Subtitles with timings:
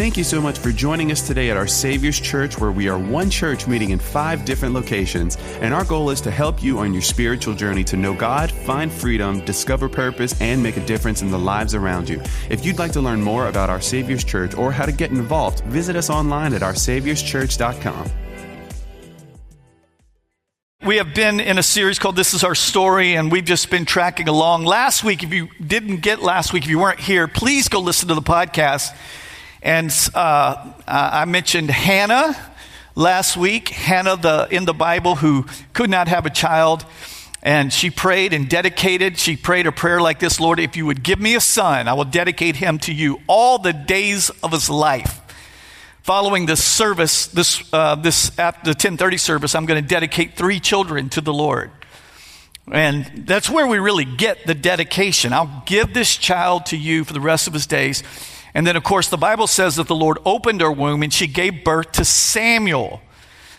[0.00, 2.98] Thank you so much for joining us today at our Savior's Church, where we are
[2.98, 5.36] one church meeting in five different locations.
[5.60, 8.90] And our goal is to help you on your spiritual journey to know God, find
[8.90, 12.22] freedom, discover purpose, and make a difference in the lives around you.
[12.48, 15.60] If you'd like to learn more about our Savior's Church or how to get involved,
[15.64, 18.10] visit us online at oursaviorschurch.com.
[20.86, 23.84] We have been in a series called This Is Our Story, and we've just been
[23.84, 24.64] tracking along.
[24.64, 28.08] Last week, if you didn't get last week, if you weren't here, please go listen
[28.08, 28.96] to the podcast.
[29.62, 32.34] And uh, I mentioned Hannah
[32.94, 36.84] last week, Hannah the, in the Bible who could not have a child.
[37.42, 39.18] And she prayed and dedicated.
[39.18, 41.94] She prayed a prayer like this Lord, if you would give me a son, I
[41.94, 45.20] will dedicate him to you all the days of his life.
[46.02, 50.58] Following this service, this, uh, this at the 1030 service, I'm going to dedicate three
[50.58, 51.70] children to the Lord.
[52.70, 55.32] And that's where we really get the dedication.
[55.32, 58.02] I'll give this child to you for the rest of his days.
[58.54, 61.26] And then, of course, the Bible says that the Lord opened her womb and she
[61.26, 63.00] gave birth to Samuel.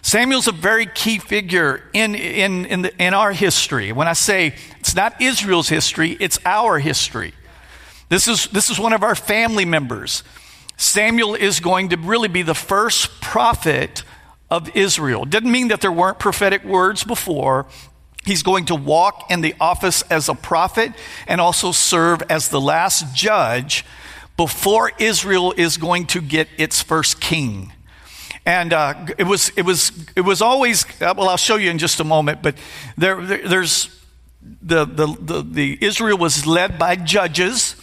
[0.01, 3.91] Samuel's a very key figure in, in, in, the, in our history.
[3.91, 7.33] When I say it's not Israel's history, it's our history.
[8.09, 10.23] This is, this is one of our family members.
[10.75, 14.03] Samuel is going to really be the first prophet
[14.49, 15.23] of Israel.
[15.23, 17.67] Didn't mean that there weren't prophetic words before.
[18.25, 20.91] He's going to walk in the office as a prophet
[21.27, 23.85] and also serve as the last judge
[24.41, 27.71] before Israel is going to get its first king.
[28.43, 31.77] And uh, it, was, it, was, it was always, uh, well, I'll show you in
[31.77, 32.55] just a moment, but
[32.97, 34.03] there, there there's
[34.63, 37.75] the, the, the, the Israel was led by judges,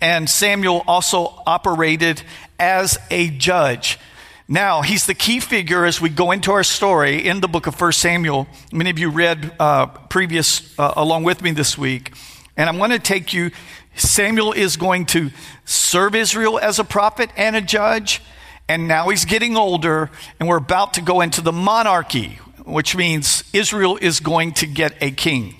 [0.00, 2.22] and Samuel also operated
[2.60, 3.98] as a judge.
[4.46, 7.80] Now, he's the key figure as we go into our story in the book of
[7.80, 8.46] 1 Samuel.
[8.72, 12.12] Many of you read uh, previous uh, along with me this week.
[12.56, 13.50] And I'm going to take you
[13.96, 15.30] Samuel is going to
[15.64, 18.22] serve Israel as a prophet and a judge,
[18.68, 23.44] and now he's getting older, and we're about to go into the monarchy, which means
[23.52, 25.54] Israel is going to get a king.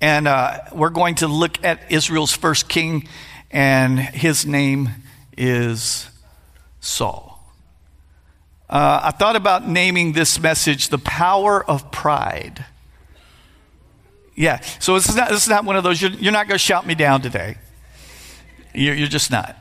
[0.00, 3.06] And uh, we're going to look at Israel's first king,
[3.50, 4.88] and his name
[5.36, 6.08] is
[6.80, 7.28] Saul.
[8.68, 12.64] Uh, I thought about naming this message The Power of Pride.
[14.36, 16.86] Yeah, so this is not, not one of those, you're, you're not going to shout
[16.86, 17.56] me down today.
[18.74, 19.56] You're, you're just not.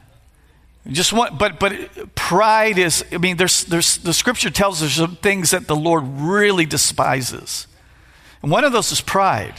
[0.88, 3.04] Just want, but but pride is.
[3.12, 7.68] I mean, there's there's the scripture tells us some things that the Lord really despises,
[8.42, 9.54] and one of those is pride.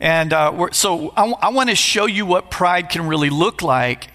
[0.00, 4.08] And uh, so I, I want to show you what pride can really look like,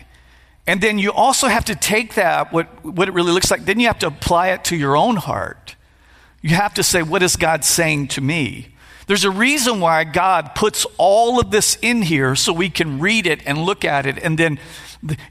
[0.68, 3.66] and then you also have to take that what what it really looks like.
[3.66, 5.78] Then you have to apply it to your own heart.
[6.42, 8.76] You have to say, what is God saying to me?
[9.08, 13.26] There's a reason why God puts all of this in here so we can read
[13.26, 14.18] it and look at it.
[14.18, 14.60] And then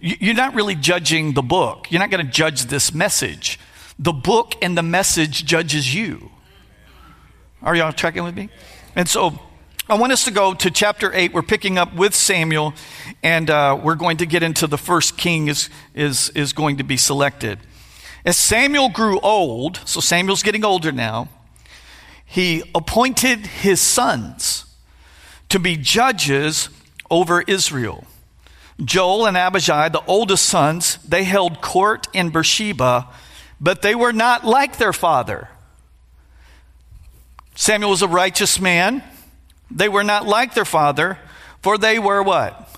[0.01, 1.91] you're not really judging the book.
[1.91, 3.61] You're not going to judge this message.
[3.99, 6.31] The book and the message judges you.
[7.63, 8.49] Are y'all tracking with me?
[8.95, 9.39] And so
[9.89, 11.35] I want us to go to chapter 8.
[11.35, 12.73] We're picking up with Samuel,
[13.23, 16.85] and uh, we're going to get into the first king is, is, is going to
[16.85, 17.59] be selected.
[18.25, 21.29] As Samuel grew old, so Samuel's getting older now,
[22.27, 24.67] he appointed his sons
[25.49, 26.69] to be judges
[27.11, 28.05] over Israel.
[28.85, 33.09] Joel and Abijah, the oldest sons, they held court in Beersheba,
[33.61, 35.49] but they were not like their father.
[37.55, 39.03] Samuel was a righteous man.
[39.71, 41.19] They were not like their father,
[41.63, 42.69] for they were what?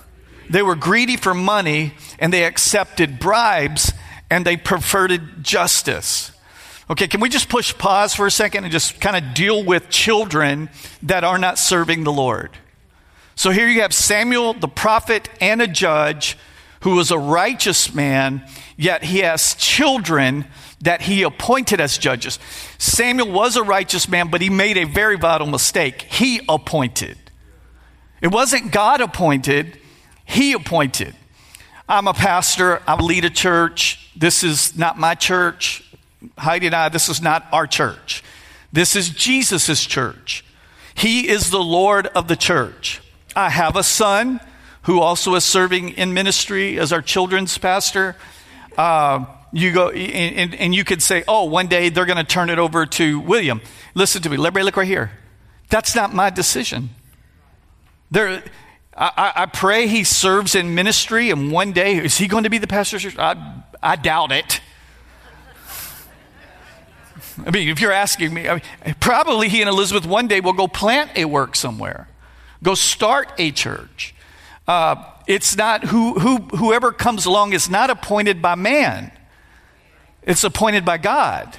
[0.49, 3.91] They were greedy for money and they accepted bribes
[4.29, 6.31] and they perverted justice.
[6.89, 9.89] Okay, can we just push pause for a second and just kind of deal with
[9.89, 10.69] children
[11.03, 12.57] that are not serving the Lord?
[13.35, 16.35] So here you have Samuel, the prophet and a judge,
[16.81, 18.43] who was a righteous man,
[18.75, 20.45] yet he has children
[20.81, 22.39] that he appointed as judges.
[22.77, 26.01] Samuel was a righteous man, but he made a very vital mistake.
[26.03, 27.17] He appointed.
[28.21, 29.77] It wasn't God appointed,
[30.25, 31.15] he appointed.
[31.87, 34.11] I'm a pastor, I lead a church.
[34.15, 35.88] This is not my church.
[36.37, 38.23] Heidi and I, this is not our church.
[38.71, 40.45] This is Jesus' church.
[40.93, 43.01] He is the Lord of the church.
[43.35, 44.41] I have a son
[44.83, 48.15] who also is serving in ministry as our children's pastor.
[48.77, 52.49] Uh, you go and, and, you could say, oh, one day they're going to turn
[52.49, 53.61] it over to William.
[53.95, 54.37] Listen to me.
[54.37, 55.11] Let me look right here.
[55.69, 56.89] That's not my decision.
[58.11, 58.43] There,
[58.95, 62.57] I, I, pray he serves in ministry, and one day is he going to be
[62.57, 62.97] the pastor?
[63.17, 64.61] I, I doubt it.
[67.45, 70.53] I mean, if you're asking me, I mean, probably he and Elizabeth one day will
[70.53, 72.07] go plant a work somewhere,
[72.63, 74.13] go start a church.
[74.67, 79.11] Uh, it's not who, who, whoever comes along is not appointed by man.
[80.23, 81.57] It's appointed by God.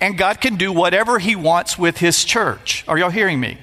[0.00, 2.84] And God can do whatever He wants with His church.
[2.86, 3.58] Are y'all hearing me?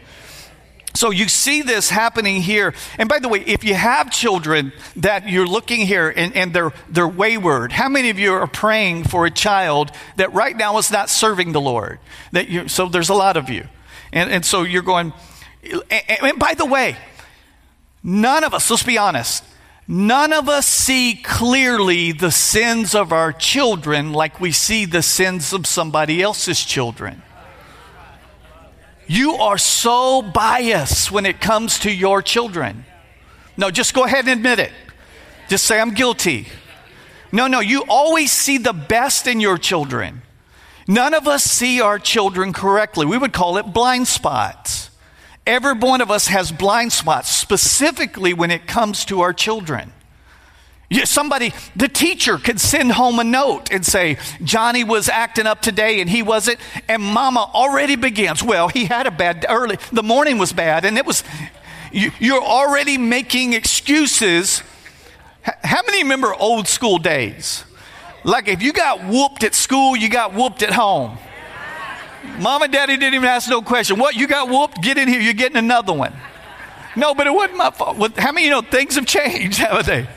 [0.95, 2.73] So you see this happening here.
[2.97, 6.71] And by the way, if you have children that you're looking here and, and, they're,
[6.89, 10.91] they're wayward, how many of you are praying for a child that right now is
[10.91, 11.99] not serving the Lord?
[12.31, 13.67] That you, so there's a lot of you.
[14.13, 15.11] And, and so you're going,
[15.63, 15.83] and,
[16.21, 16.95] and by the way,
[18.01, 19.43] none of us, let's be honest,
[19.89, 25.51] none of us see clearly the sins of our children like we see the sins
[25.51, 27.21] of somebody else's children.
[29.07, 32.85] You are so biased when it comes to your children.
[33.57, 34.71] No, just go ahead and admit it.
[35.47, 36.47] Just say, I'm guilty.
[37.31, 40.21] No, no, you always see the best in your children.
[40.87, 43.05] None of us see our children correctly.
[43.05, 44.89] We would call it blind spots.
[45.45, 49.93] Every one of us has blind spots, specifically when it comes to our children.
[51.03, 55.99] Somebody, the teacher could send home a note and say, Johnny was acting up today
[55.99, 56.59] and he wasn't.
[56.87, 60.85] And mama already begins, well, he had a bad early, the morning was bad.
[60.85, 61.23] And it was,
[61.91, 64.61] you're already making excuses.
[65.41, 67.63] How many remember old school days?
[68.23, 71.17] Like if you got whooped at school, you got whooped at home.
[72.39, 73.97] Mom and daddy didn't even ask no question.
[73.97, 74.81] What, you got whooped?
[74.81, 76.13] Get in here, you're getting another one.
[76.95, 78.17] No, but it wasn't my fault.
[78.17, 80.07] How many you know things have changed, haven't they?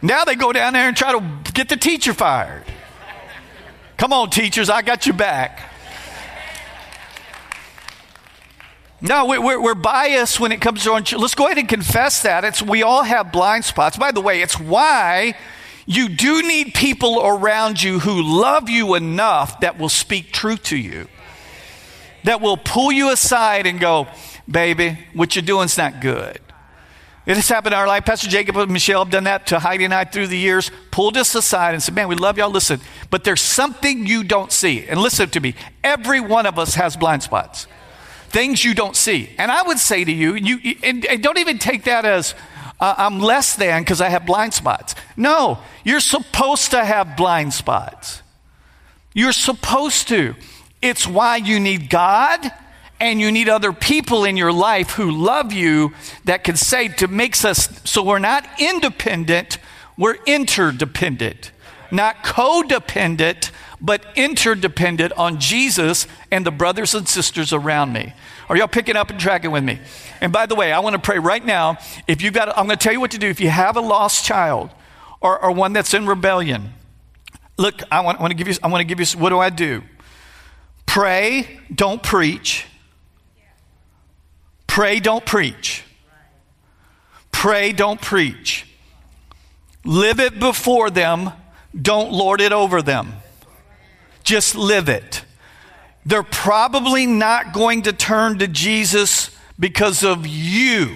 [0.00, 2.64] Now they go down there and try to get the teacher fired.
[3.96, 5.68] Come on, teachers, I got you back.
[9.00, 12.44] No, we're, we're, biased when it comes to our Let's go ahead and confess that.
[12.44, 13.96] It's, we all have blind spots.
[13.96, 15.36] By the way, it's why
[15.86, 20.76] you do need people around you who love you enough that will speak truth to
[20.76, 21.06] you,
[22.24, 24.08] that will pull you aside and go,
[24.50, 26.40] baby, what you're doing is not good.
[27.26, 28.06] It has happened in our life.
[28.06, 31.16] Pastor Jacob and Michelle have done that to Heidi and I through the years, pulled
[31.16, 32.50] us aside and said, Man, we love y'all.
[32.50, 32.80] Listen,
[33.10, 34.86] but there's something you don't see.
[34.86, 35.54] And listen to me
[35.84, 37.66] every one of us has blind spots,
[38.30, 39.30] things you don't see.
[39.36, 42.34] And I would say to you, you and, and don't even take that as,
[42.80, 44.94] uh, I'm less than because I have blind spots.
[45.16, 48.22] No, you're supposed to have blind spots.
[49.12, 50.34] You're supposed to.
[50.80, 52.52] It's why you need God
[53.00, 55.92] and you need other people in your life who love you
[56.24, 59.58] that can say to makes us so we're not independent
[59.98, 61.50] we're interdependent.
[61.90, 63.50] Not codependent
[63.80, 68.12] but interdependent on jesus and the brothers and sisters around me.
[68.48, 69.78] Are y'all picking up and tracking with me?
[70.20, 71.78] And by the way i want to pray right now.
[72.06, 73.28] If you've got i'm going to tell you what to do.
[73.28, 74.70] If you have a lost child
[75.20, 76.74] or, or one that's in rebellion
[77.56, 79.38] look I want, I want to give you i want to give you what do
[79.38, 79.82] i do?
[80.86, 82.66] Pray don't preach
[84.78, 85.82] Pray, don't preach.
[87.32, 88.64] Pray, don't preach.
[89.84, 91.32] Live it before them,
[91.74, 93.14] don't lord it over them.
[94.22, 95.24] Just live it.
[96.06, 100.94] They're probably not going to turn to Jesus because of you.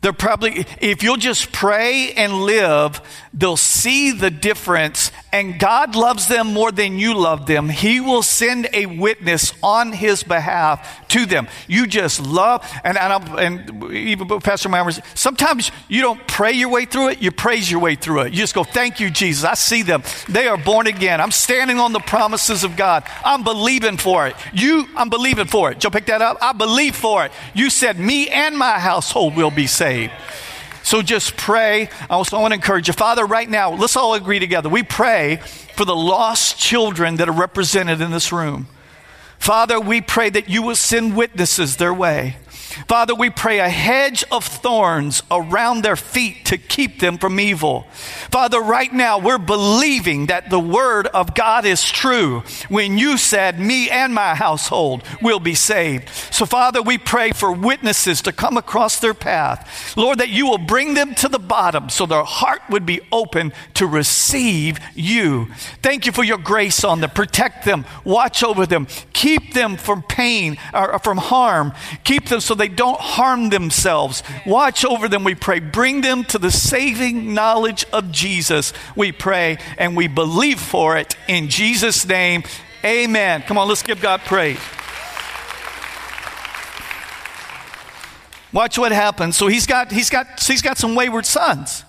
[0.00, 3.00] They're probably, if you'll just pray and live,
[3.34, 5.10] they'll see the difference.
[5.30, 7.68] And God loves them more than you love them.
[7.68, 11.48] He will send a witness on His behalf to them.
[11.66, 16.86] You just love, and, and, and even Pastor Myers, sometimes you don't pray your way
[16.86, 18.32] through it, you praise your way through it.
[18.32, 19.44] You just go, Thank you, Jesus.
[19.44, 20.02] I see them.
[20.28, 21.20] They are born again.
[21.20, 23.04] I'm standing on the promises of God.
[23.24, 24.36] I'm believing for it.
[24.52, 25.78] You, I'm believing for it.
[25.78, 26.38] Joe, pick that up.
[26.40, 27.32] I believe for it.
[27.54, 30.12] You said, Me and my household will be saved.
[30.88, 31.90] So just pray.
[32.08, 32.94] I also want to encourage you.
[32.94, 34.70] Father, right now, let's all agree together.
[34.70, 35.36] We pray
[35.76, 38.68] for the lost children that are represented in this room.
[39.38, 42.38] Father, we pray that you will send witnesses their way.
[42.86, 47.86] Father, we pray a hedge of thorns around their feet to keep them from evil.
[48.30, 53.58] Father, right now we're believing that the word of God is true when you said,
[53.58, 56.08] Me and my household will be saved.
[56.30, 59.96] So, Father, we pray for witnesses to come across their path.
[59.96, 63.52] Lord, that you will bring them to the bottom so their heart would be open
[63.74, 65.46] to receive you.
[65.82, 67.10] Thank you for your grace on them.
[67.10, 71.72] Protect them, watch over them, keep them from pain or from harm,
[72.04, 74.22] keep them so they don't harm themselves.
[74.44, 75.60] Watch over them, we pray.
[75.60, 81.16] Bring them to the saving knowledge of Jesus, we pray, and we believe for it
[81.28, 82.42] in Jesus' name.
[82.84, 83.42] Amen.
[83.42, 84.60] Come on, let's give God praise.
[88.52, 89.36] Watch what happens.
[89.36, 91.84] So he's got he's got he's got some wayward sons.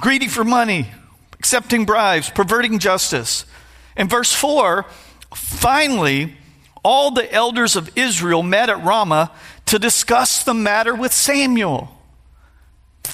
[0.00, 0.88] Greedy for money,
[1.34, 3.46] accepting bribes, perverting justice.
[3.96, 4.84] In verse 4,
[5.34, 6.34] finally,
[6.84, 9.32] all the elders of Israel met at Ramah
[9.66, 11.90] to discuss the matter with Samuel.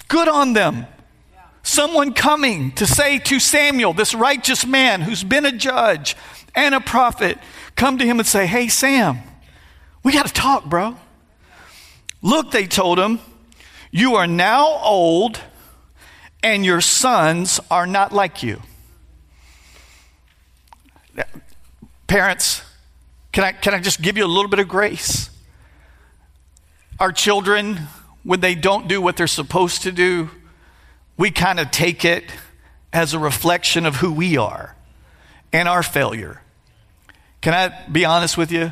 [0.09, 0.87] Good on them.
[1.62, 6.16] Someone coming to say to Samuel, this righteous man who's been a judge
[6.54, 7.38] and a prophet,
[7.76, 9.18] come to him and say, Hey, Sam,
[10.02, 10.97] we got to talk, bro.
[12.21, 13.21] Look, they told him,
[13.90, 15.40] you are now old
[16.42, 18.61] and your sons are not like you.
[22.06, 22.62] Parents,
[23.32, 25.30] can I, can I just give you a little bit of grace?
[27.02, 27.80] Our children,
[28.23, 30.30] when they don't do what they're supposed to do,
[31.16, 32.23] we kind of take it
[32.92, 34.76] as a reflection of who we are
[35.52, 36.40] and our failure.
[37.40, 38.71] Can I be honest with you?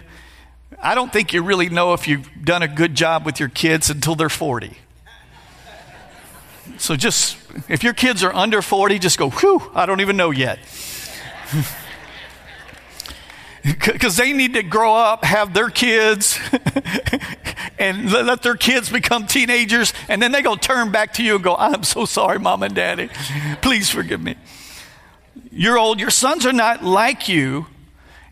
[0.80, 3.90] I don't think you really know if you've done a good job with your kids
[3.90, 4.78] until they're 40.
[6.78, 7.36] So just,
[7.68, 10.60] if your kids are under 40, just go, whew, I don't even know yet.
[13.62, 16.38] Because they need to grow up, have their kids,
[17.78, 21.44] and let their kids become teenagers, and then they go turn back to you and
[21.44, 23.10] go, I'm so sorry, mom and daddy.
[23.60, 24.36] Please forgive me.
[25.52, 27.66] You're old, your sons are not like you,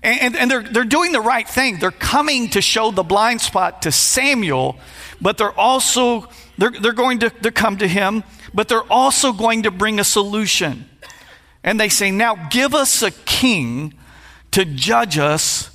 [0.02, 1.78] and, and, and they're, they're doing the right thing.
[1.78, 4.78] They're coming to show the blind spot to Samuel,
[5.20, 9.64] but they're also, they're, they're going to, to come to him, but they're also going
[9.64, 10.88] to bring a solution.
[11.64, 13.94] And they say, Now give us a king
[14.52, 15.70] to judge us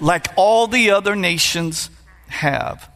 [0.00, 1.90] like all the other nations
[2.28, 2.90] have.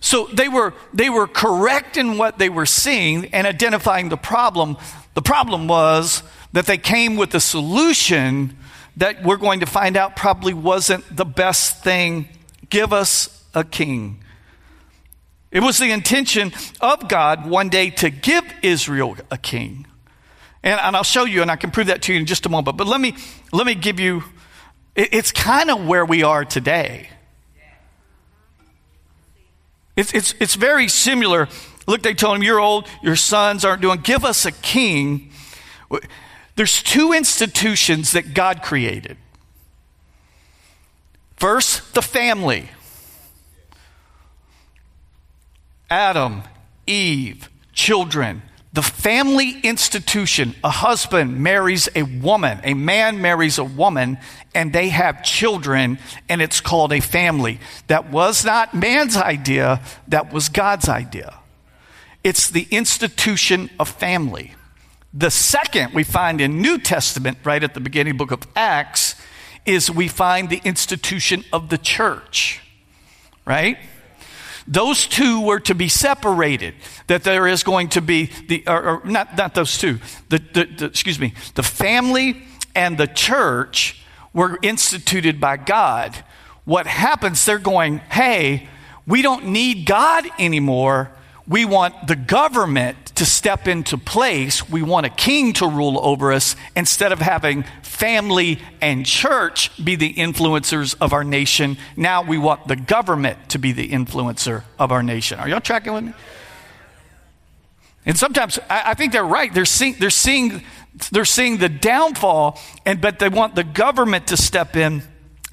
[0.00, 4.76] So they were, they were correct in what they were seeing and identifying the problem.
[5.14, 8.56] The problem was that they came with a solution
[8.96, 12.28] that we're going to find out probably wasn't the best thing.
[12.70, 14.22] Give us a king.
[15.50, 19.86] It was the intention of God one day to give Israel a king.
[20.62, 22.48] And, and I'll show you, and I can prove that to you in just a
[22.48, 22.76] moment.
[22.76, 23.14] But let me,
[23.52, 24.24] let me give you,
[24.94, 27.10] it, it's kind of where we are today.
[29.96, 31.48] It's, it's, it's very similar.
[31.86, 35.32] Look, they told him, You're old, your sons aren't doing, give us a king.
[36.54, 39.16] There's two institutions that God created.
[41.36, 42.68] First, the family
[45.90, 46.42] Adam,
[46.86, 48.42] Eve, children.
[48.72, 54.18] The family institution, a husband marries a woman, a man marries a woman,
[54.54, 55.98] and they have children,
[56.28, 57.60] and it's called a family.
[57.86, 61.38] That was not man's idea, that was God's idea.
[62.22, 64.54] It's the institution of family.
[65.14, 69.14] The second we find in New Testament, right at the beginning book of Acts,
[69.64, 72.60] is we find the institution of the church,
[73.46, 73.78] right?
[74.68, 76.74] Those two were to be separated.
[77.06, 79.98] That there is going to be the, or, or not, not those two.
[80.28, 82.44] The, the, the, excuse me, the family
[82.74, 84.00] and the church
[84.32, 86.14] were instituted by God.
[86.64, 87.44] What happens?
[87.44, 88.68] They're going, hey,
[89.06, 91.10] we don't need God anymore
[91.48, 94.68] we want the government to step into place.
[94.68, 99.96] We want a king to rule over us instead of having family and church be
[99.96, 101.78] the influencers of our nation.
[101.96, 105.40] Now we want the government to be the influencer of our nation.
[105.40, 106.12] Are y'all tracking with me?
[108.06, 109.52] And sometimes I, I think they're right.
[109.52, 110.62] They're seeing, they're seeing,
[111.10, 115.02] they're seeing the downfall, and but they want the government to step in.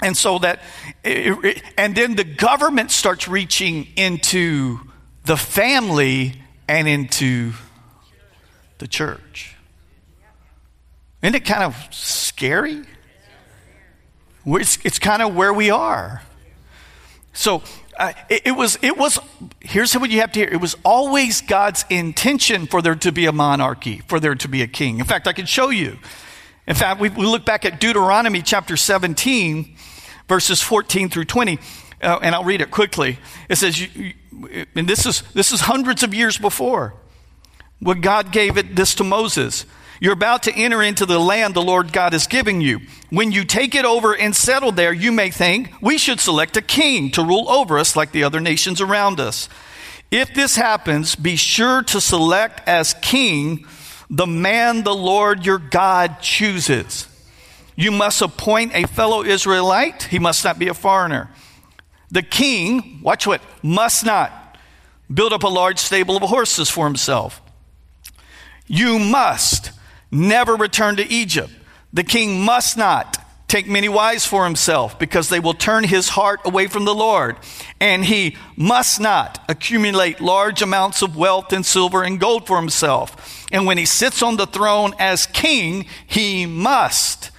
[0.03, 0.61] And so that,
[1.03, 4.79] and then the government starts reaching into
[5.23, 7.53] the family and into
[8.77, 9.55] the church.
[11.21, 12.83] Isn't it kind of scary?
[14.45, 16.21] It's, it's kind of where we are.
[17.33, 17.63] So
[17.97, 19.19] uh, it, it, was, it was,
[19.59, 20.49] here's what you have to hear.
[20.49, 24.61] It was always God's intention for there to be a monarchy, for there to be
[24.61, 24.99] a king.
[24.99, 25.97] In fact, I can show you.
[26.67, 29.75] In fact, we, we look back at Deuteronomy chapter 17,
[30.27, 31.59] verses 14 through 20,
[32.05, 33.17] uh, and I'll read it quickly.
[33.49, 34.13] It says, you,
[34.75, 36.93] and this is, this is hundreds of years before
[37.79, 39.65] when God gave it this to Moses.
[39.99, 42.81] You're about to enter into the land the Lord God is giving you.
[43.09, 46.61] When you take it over and settle there, you may think we should select a
[46.61, 49.47] king to rule over us like the other nations around us.
[50.11, 53.65] If this happens, be sure to select as king
[54.09, 57.07] the man the Lord your God chooses.
[57.75, 60.03] You must appoint a fellow Israelite.
[60.03, 61.29] He must not be a foreigner.
[62.11, 64.57] The king, watch what, must not
[65.13, 67.41] build up a large stable of horses for himself.
[68.67, 69.71] You must
[70.11, 71.51] never return to Egypt.
[71.93, 76.41] The king must not take many wives for himself because they will turn his heart
[76.45, 77.37] away from the Lord.
[77.79, 83.45] And he must not accumulate large amounts of wealth and silver and gold for himself.
[83.51, 87.31] And when he sits on the throne as king, he must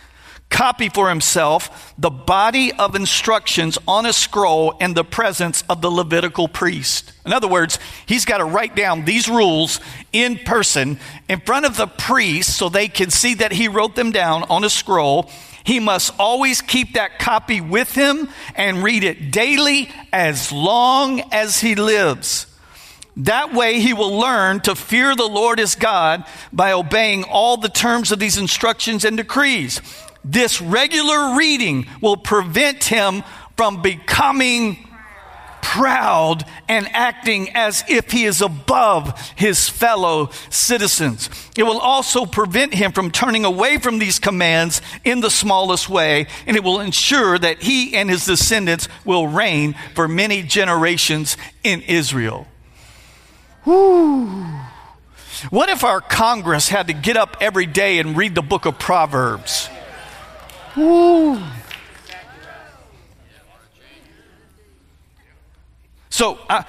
[0.48, 5.90] copy for himself the body of instructions on a scroll in the presence of the
[5.90, 7.12] Levitical priest.
[7.24, 9.80] In other words, he's got to write down these rules
[10.12, 10.98] in person
[11.28, 14.64] in front of the priest so they can see that he wrote them down on
[14.64, 15.30] a scroll.
[15.64, 21.60] He must always keep that copy with him and read it daily as long as
[21.60, 22.46] he lives.
[23.20, 27.70] That way he will learn to fear the Lord his God by obeying all the
[27.70, 29.80] terms of these instructions and decrees.
[30.28, 33.22] This regular reading will prevent him
[33.56, 34.88] from becoming
[35.62, 41.30] proud and acting as if he is above his fellow citizens.
[41.56, 46.26] It will also prevent him from turning away from these commands in the smallest way,
[46.46, 51.82] and it will ensure that he and his descendants will reign for many generations in
[51.82, 52.48] Israel.
[53.64, 54.44] Whew.
[55.50, 58.78] What if our Congress had to get up every day and read the book of
[58.78, 59.68] Proverbs?
[60.76, 61.42] Woo.
[66.10, 66.62] So, uh,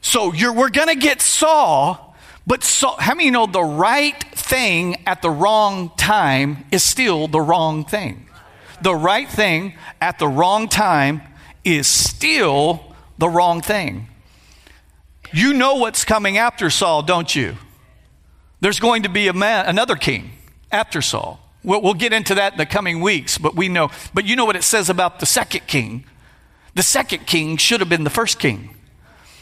[0.00, 2.14] so we're going to get Saul,
[2.46, 7.40] but Saul, how many know the right thing at the wrong time is still the
[7.40, 8.26] wrong thing?
[8.82, 11.22] The right thing at the wrong time
[11.64, 14.08] is still the wrong thing.
[15.32, 17.56] You know what's coming after Saul, don't you?
[18.60, 20.32] There's going to be man, another king
[20.72, 21.40] after Saul.
[21.62, 23.90] We'll, we'll get into that in the coming weeks, but we know.
[24.14, 26.04] But you know what it says about the second king?
[26.74, 28.74] The second king should have been the first king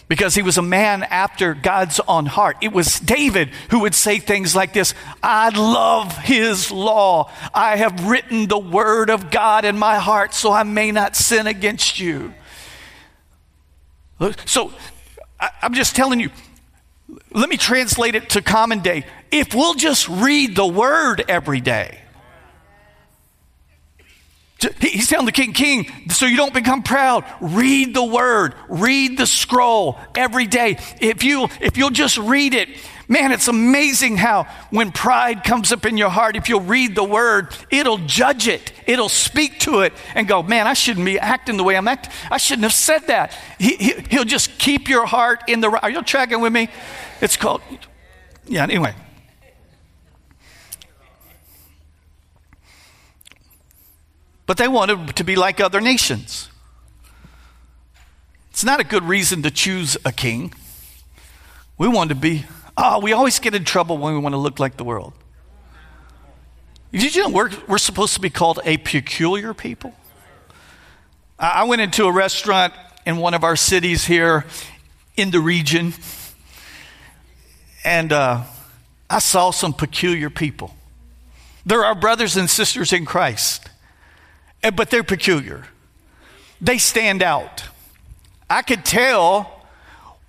[0.08, 2.56] because he was a man after God's own heart.
[2.62, 7.30] It was David who would say things like this I love his law.
[7.54, 11.46] I have written the word of God in my heart so I may not sin
[11.46, 12.34] against you.
[14.46, 14.72] So
[15.38, 16.30] I, am just telling you,
[17.32, 19.06] let me translate it to common day.
[19.30, 22.00] If we'll just read the word every day,
[24.80, 27.24] He's telling the king, King, so you don't become proud.
[27.40, 30.78] Read the word, read the scroll every day.
[31.00, 32.68] If you if you'll just read it,
[33.06, 37.04] man, it's amazing how when pride comes up in your heart, if you'll read the
[37.04, 41.56] word, it'll judge it, it'll speak to it, and go, man, I shouldn't be acting
[41.56, 42.12] the way I'm acting.
[42.28, 43.32] I shouldn't have said that.
[43.60, 45.70] He, he, will just keep your heart in the.
[45.70, 46.68] Are you tracking with me?
[47.20, 47.62] It's called.
[48.46, 48.64] Yeah.
[48.64, 48.92] Anyway.
[54.48, 56.48] But they wanted to be like other nations.
[58.48, 60.54] It's not a good reason to choose a king.
[61.76, 64.58] We want to be, oh, we always get in trouble when we want to look
[64.58, 65.12] like the world.
[66.92, 69.92] Did you know we're, we're supposed to be called a peculiar people?
[71.38, 72.72] I went into a restaurant
[73.04, 74.46] in one of our cities here
[75.14, 75.92] in the region,
[77.84, 78.44] and uh,
[79.10, 80.74] I saw some peculiar people.
[81.66, 83.67] They're our brothers and sisters in Christ.
[84.62, 85.64] Eh, but they're peculiar.
[86.60, 87.64] They stand out.
[88.50, 89.64] I could tell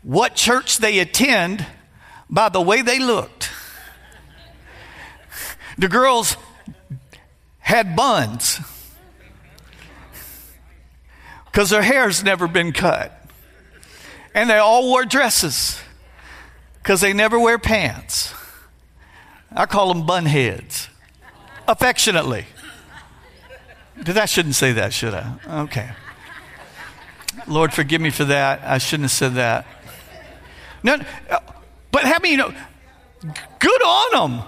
[0.03, 1.65] what church they attend
[2.29, 3.49] by the way they looked.
[5.77, 6.35] The girls
[7.59, 8.59] had buns
[11.45, 13.15] because their hair's never been cut.
[14.35, 15.79] And they all wore dresses
[16.83, 18.33] because they never wear pants.
[19.51, 20.89] I call them bun heads,
[21.67, 22.45] affectionately.
[24.07, 25.33] I shouldn't say that, should I?
[25.63, 25.89] Okay.
[27.47, 28.61] Lord, forgive me for that.
[28.63, 29.65] I shouldn't have said that.
[30.83, 30.97] No,
[31.91, 32.53] but how many you know?
[33.59, 34.45] Good on them.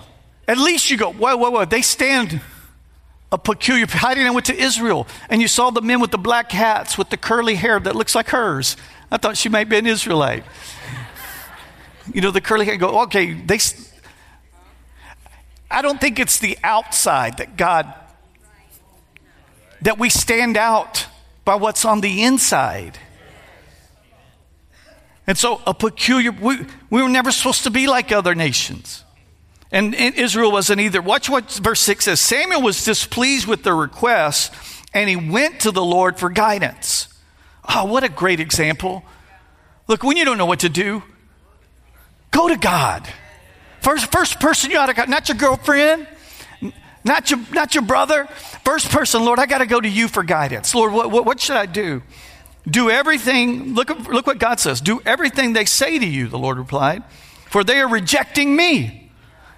[0.48, 1.66] At least you go, whoa, whoa, whoa.
[1.66, 2.42] They stand
[3.32, 3.86] a peculiar.
[3.88, 6.98] How did I went to Israel and you saw the men with the black hats
[6.98, 8.78] with the curly hair that looks like hers?
[9.12, 10.44] I thought she might be an Israelite.
[12.14, 12.78] You know, the curly hair.
[12.78, 13.34] Go, okay.
[13.34, 13.60] They.
[15.70, 17.94] I don't think it's the outside that God
[19.82, 21.08] that we stand out
[21.46, 22.98] by what's on the inside.
[25.28, 29.04] And so, a peculiar, we, we were never supposed to be like other nations.
[29.72, 31.02] And, and Israel wasn't either.
[31.02, 34.54] Watch what verse 6 says Samuel was displeased with their request,
[34.94, 37.08] and he went to the Lord for guidance.
[37.74, 39.04] Oh, what a great example.
[39.88, 41.04] Look, when you don't know what to do,
[42.32, 43.08] go to God.
[43.82, 46.08] First, first person you ought to go, not your girlfriend,
[47.04, 48.26] not your, not your brother.
[48.64, 50.76] First person, Lord, I got to go to you for guidance.
[50.76, 52.04] Lord, what, what, what should I do?
[52.68, 54.82] Do everything, look, look what God says.
[54.82, 57.04] Do everything they say to you, the Lord replied,
[57.48, 59.12] for they are rejecting me,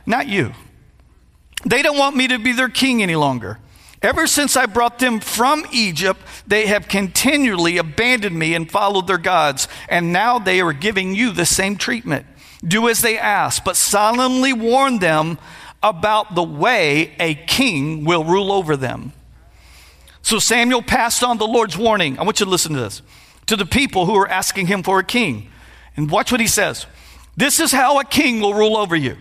[0.05, 0.53] not you.
[1.65, 3.59] They don't want me to be their king any longer.
[4.01, 9.17] Ever since I brought them from Egypt, they have continually abandoned me and followed their
[9.17, 12.25] gods, and now they are giving you the same treatment.
[12.65, 15.37] Do as they ask, but solemnly warn them
[15.83, 19.11] about the way a king will rule over them.
[20.21, 22.17] So Samuel passed on the Lord's warning.
[22.17, 23.01] I want you to listen to this
[23.45, 25.49] to the people who are asking him for a king.
[25.97, 26.85] And watch what he says.
[27.35, 29.17] This is how a king will rule over you.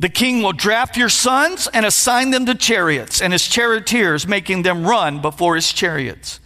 [0.00, 4.62] The king will draft your sons and assign them to chariots, and his charioteers, making
[4.62, 6.40] them run before his chariots.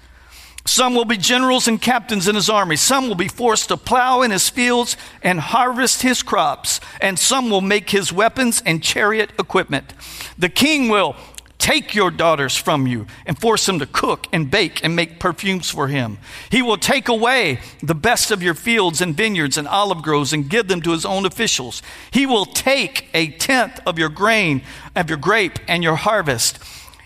[0.67, 2.77] Some will be generals and captains in his army.
[2.77, 6.81] Some will be forced to plow in his fields and harvest his crops.
[7.01, 9.95] And some will make his weapons and chariot equipment.
[10.37, 11.15] The king will
[11.59, 15.71] take your daughters from you and force them to cook and bake and make perfumes
[15.71, 16.19] for him.
[16.51, 20.49] He will take away the best of your fields and vineyards and olive groves and
[20.49, 21.83] give them to his own officials.
[22.11, 24.63] He will take a tenth of your grain,
[24.95, 26.59] of your grape, and your harvest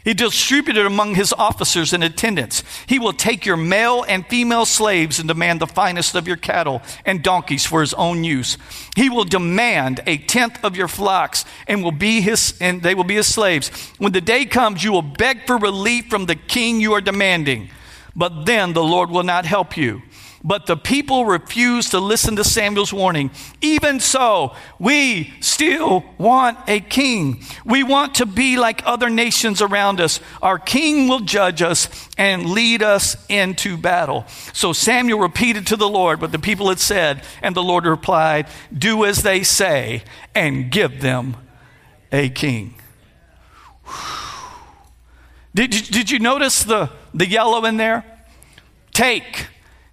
[0.04, 2.62] he distributed among his officers and attendants.
[2.86, 6.82] He will take your male and female slaves and demand the finest of your cattle
[7.04, 8.56] and donkeys for his own use.
[8.96, 13.04] He will demand a tenth of your flocks and will be his and they will
[13.04, 13.68] be his slaves.
[13.98, 17.70] When the day comes, you will beg for relief from the king you are demanding.
[18.16, 20.02] But then the Lord will not help you.
[20.42, 23.30] But the people refused to listen to Samuel's warning.
[23.60, 27.44] Even so, we still want a king.
[27.66, 30.18] We want to be like other nations around us.
[30.40, 34.24] Our king will judge us and lead us into battle.
[34.54, 38.46] So Samuel repeated to the Lord what the people had said, and the Lord replied,
[38.76, 41.36] Do as they say and give them
[42.10, 42.76] a king.
[45.54, 48.04] Did, did you notice the, the yellow in there?
[48.92, 49.48] Take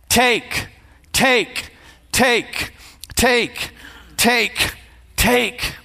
[0.09, 0.67] take,
[1.13, 1.71] take,
[2.11, 2.71] take,
[3.15, 3.71] take,
[4.17, 4.75] take,
[5.15, 5.75] take.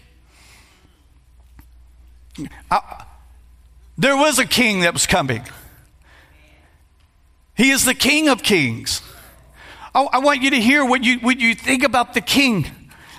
[2.70, 3.04] I,
[3.98, 5.42] there was a king that was coming.
[7.54, 9.02] He is the King of Kings.
[9.94, 12.66] I, I want you to hear what you, what you think about the King,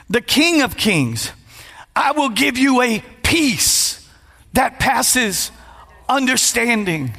[0.10, 1.32] the King of Kings.
[1.96, 4.10] I will give you a peace
[4.54, 5.52] that passes
[6.10, 7.14] understanding.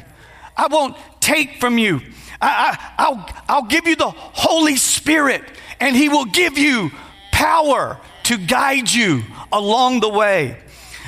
[0.56, 2.00] I won't take from you
[2.44, 5.42] I, will I'll give you the Holy Spirit,
[5.80, 6.90] and He will give you
[7.32, 10.58] power to guide you along the way.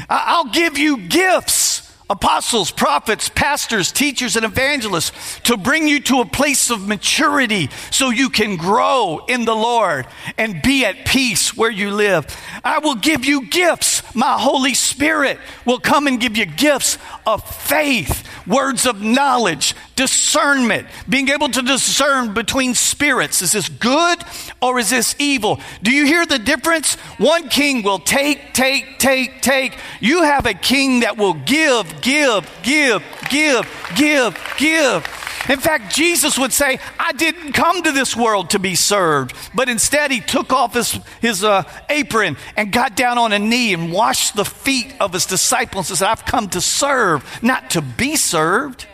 [0.08, 6.26] I'll give you gifts apostles, prophets, pastors, teachers, and evangelists to bring you to a
[6.26, 10.06] place of maturity so you can grow in the Lord
[10.38, 12.26] and be at peace where you live.
[12.62, 14.02] I will give you gifts.
[14.14, 20.86] My Holy Spirit will come and give you gifts of faith, words of knowledge, discernment,
[21.08, 23.42] being able to discern between spirits.
[23.42, 24.22] Is this good
[24.60, 25.60] or is this evil?
[25.82, 26.94] Do you hear the difference?
[27.18, 29.78] One king will take, take, take, take.
[30.00, 35.25] You have a king that will give, give, give, give, give, give.
[35.48, 39.68] In fact, Jesus would say, I didn't come to this world to be served, but
[39.68, 43.92] instead he took off his, his uh, apron and got down on a knee and
[43.92, 48.16] washed the feet of his disciples and said, I've come to serve, not to be
[48.16, 48.86] served.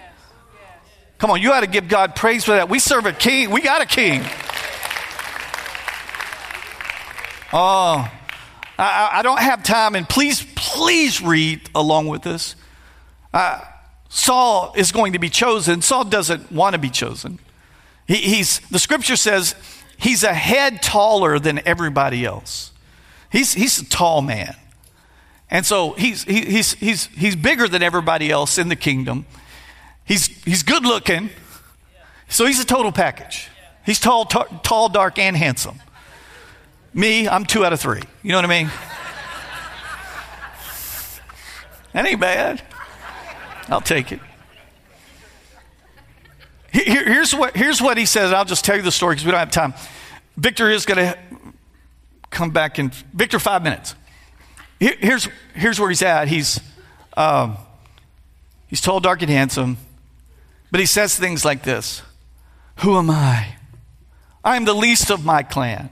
[1.19, 2.69] Come on, you ought to give God praise for that.
[2.69, 4.23] We serve a king, we got a king.
[7.55, 8.11] Oh,
[8.79, 12.27] I, I don't have time, and please, please read along with.
[13.33, 13.61] Uh,
[14.15, 15.81] Saul is going to be chosen.
[15.81, 17.39] Saul doesn't want to be chosen.
[18.07, 19.55] He, he's, the scripture says
[19.97, 22.73] he's a head taller than everybody else.
[23.31, 24.55] He's, he's a tall man.
[25.51, 29.25] And so he's, he, he's, he's, he's bigger than everybody else in the kingdom.
[30.05, 31.31] He's, he's good looking.
[32.29, 33.49] So he's a total package.
[33.87, 35.81] He's tall, t- tall, dark, and handsome.
[36.93, 38.03] Me, I'm two out of three.
[38.23, 38.71] You know what I mean?
[41.95, 42.63] that ain't bad.
[43.69, 44.21] I'll take it.
[46.73, 48.33] Here, here's, what, here's what he says.
[48.33, 49.75] I'll just tell you the story because we don't have time.
[50.37, 51.19] Victor is going to
[52.31, 52.91] come back in.
[53.13, 53.95] Victor, five minutes.
[54.81, 56.29] Here, here's, here's where he's at.
[56.29, 56.61] He's,
[57.17, 57.59] um,
[58.69, 59.77] he's tall, dark, and handsome.
[60.71, 62.03] But he says things like this
[62.79, 63.57] Who am I?
[64.43, 65.91] I am the least of my clan.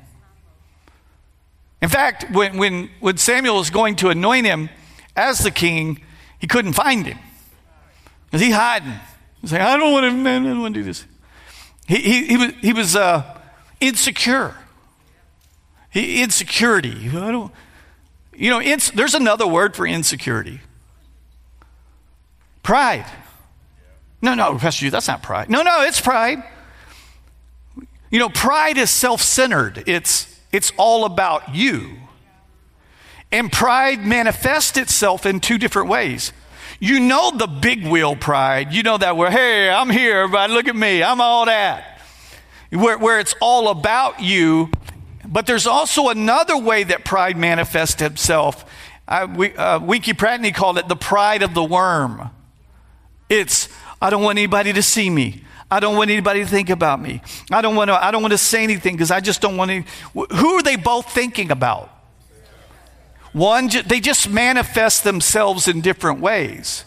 [1.83, 4.71] In fact, when, when, when Samuel was going to anoint him
[5.15, 6.03] as the king,
[6.39, 7.19] he couldn't find him.
[8.33, 8.95] Is he hiding?
[9.41, 11.05] He's like, I don't want to, I don't want to do this.
[11.87, 13.39] He, he, he was, he was uh,
[13.81, 14.55] insecure.
[15.91, 17.09] He, insecurity.
[17.09, 17.53] I don't,
[18.35, 20.61] you know, ins, there's another word for insecurity
[22.63, 23.07] pride.
[24.23, 25.51] No, no, Pastor, that's not pride.
[25.51, 26.43] No, no, it's pride.
[28.11, 31.97] You know, pride is self centered, it's, it's all about you.
[33.33, 36.33] And pride manifests itself in two different ways.
[36.79, 38.73] You know the big wheel pride.
[38.73, 42.01] You know that where, hey, I'm here, everybody, look at me, I'm all that.
[42.71, 44.71] Where, where it's all about you.
[45.27, 48.65] But there's also another way that pride manifests itself.
[49.07, 52.31] I, we, uh, Winkie Pratney called it the pride of the worm.
[53.29, 53.69] It's,
[54.01, 55.45] I don't want anybody to see me.
[55.71, 57.23] I don't want anybody to think about me.
[57.51, 59.71] I don't want to, I don't want to say anything because I just don't want
[59.71, 59.83] to.
[60.35, 62.00] Who are they both thinking about?
[63.33, 66.85] One, they just manifest themselves in different ways.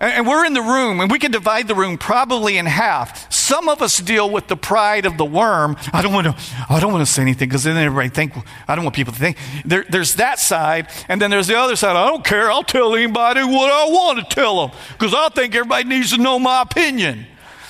[0.00, 3.32] And we're in the room, and we can divide the room probably in half.
[3.32, 5.76] Some of us deal with the pride of the worm.
[5.92, 6.36] I don't want to.
[6.70, 8.32] I don't want to say anything because then everybody think.
[8.68, 9.38] I don't want people to think.
[9.64, 11.96] There, there's that side, and then there's the other side.
[11.96, 12.48] I don't care.
[12.48, 16.22] I'll tell anybody what I want to tell them because I think everybody needs to
[16.22, 17.26] know my opinion.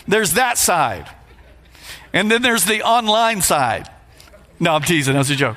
[0.07, 1.09] There's that side,
[2.13, 3.89] and then there's the online side.
[4.61, 5.15] No, I'm teasing.
[5.15, 5.57] That's a joke.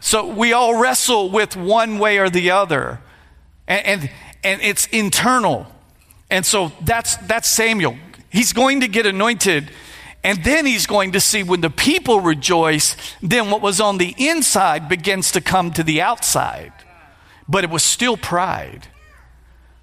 [0.00, 3.00] So we all wrestle with one way or the other,
[3.68, 4.10] and, and
[4.42, 5.66] and it's internal.
[6.30, 7.96] And so that's, that's Samuel.
[8.30, 9.70] He's going to get anointed,
[10.22, 14.14] and then he's going to see when the people rejoice, then what was on the
[14.16, 16.72] inside begins to come to the outside.
[17.48, 18.86] But it was still pride.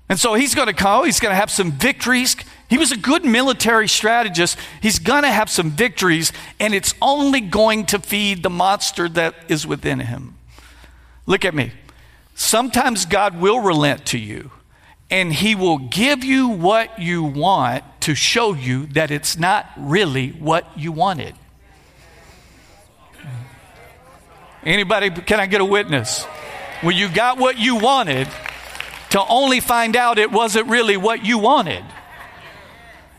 [0.10, 2.38] And so he's going to come, he's going to have some victories.
[2.70, 4.58] He was a good military strategist.
[4.82, 9.36] He's going to have some victories, and it's only going to feed the monster that
[9.48, 10.36] is within him.
[11.26, 11.72] Look at me.
[12.36, 14.52] Sometimes God will relent to you
[15.10, 20.30] and He will give you what you want to show you that it's not really
[20.30, 21.36] what you wanted.
[24.64, 26.26] Anybody, can I get a witness?
[26.82, 28.28] When you got what you wanted,
[29.12, 31.86] to only find out it wasn't really what you wanted.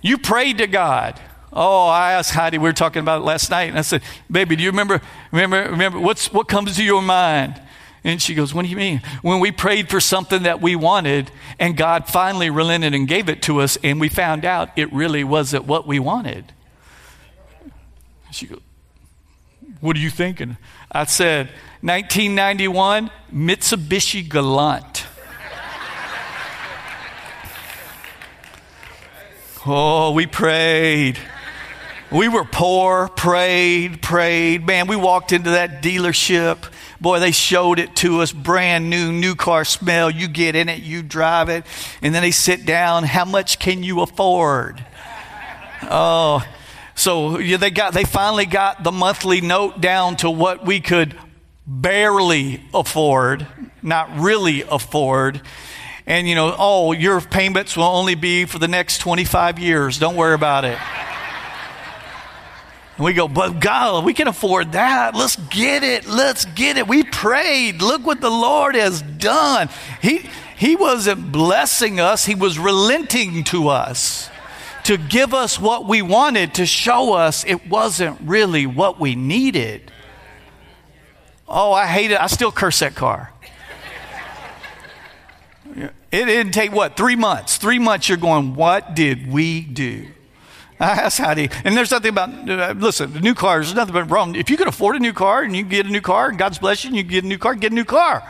[0.02, 1.20] You prayed to God.
[1.52, 4.56] Oh, I asked Heidi, we were talking about it last night, and I said, Baby,
[4.56, 5.00] do you remember,
[5.32, 7.61] remember, remember, what's, what comes to your mind?
[8.04, 9.02] And she goes, What do you mean?
[9.22, 13.42] When we prayed for something that we wanted, and God finally relented and gave it
[13.42, 16.52] to us, and we found out it really wasn't what we wanted.
[18.30, 18.61] She goes,
[19.80, 20.58] What are you thinking?
[20.92, 21.46] I said,
[21.80, 25.06] 1991 Mitsubishi Galant.
[29.66, 31.18] Oh, we prayed.
[32.10, 34.66] We were poor, prayed, prayed.
[34.66, 36.64] Man, we walked into that dealership
[37.00, 40.10] Boy, they showed it to us brand new, new car smell.
[40.10, 41.64] You get in it, you drive it,
[42.02, 43.04] and then they sit down.
[43.04, 44.84] How much can you afford?
[45.82, 46.44] Oh,
[46.96, 51.16] so yeah, they got they finally got the monthly note down to what we could
[51.64, 53.46] barely afford,
[53.80, 55.40] not really afford.
[56.08, 59.98] And you know, oh, your payments will only be for the next 25 years.
[59.98, 60.78] Don't worry about it.
[62.96, 65.14] And we go, but God, we can afford that.
[65.14, 66.06] Let's get it.
[66.06, 66.88] Let's get it.
[66.88, 67.82] We prayed.
[67.82, 69.68] Look what the Lord has done.
[70.00, 74.30] He, he wasn't blessing us, He was relenting to us
[74.84, 79.92] to give us what we wanted, to show us it wasn't really what we needed.
[81.46, 82.18] Oh, I hate it.
[82.18, 83.30] I still curse that car.
[86.10, 86.96] It didn't take what?
[86.96, 87.58] Three months.
[87.58, 90.08] Three months you're going, what did we do?
[90.78, 94.04] That's how they, and there's nothing about, uh, listen, the new car, there's nothing but
[94.04, 94.36] wrong.
[94.36, 96.58] If you can afford a new car and you get a new car and God's
[96.58, 98.22] blessing you, and you get a new car, get a new car.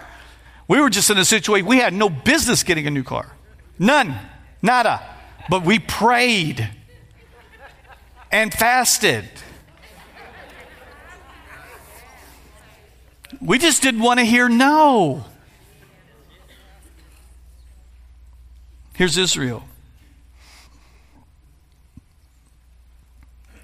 [0.67, 3.33] We were just in a situation, we had no business getting a new car.
[3.79, 4.19] None.
[4.63, 5.03] Nada.
[5.51, 6.69] But we prayed
[8.33, 9.25] and fasted.
[13.41, 15.25] We just didn't want to hear no.
[18.99, 19.63] Here's Israel.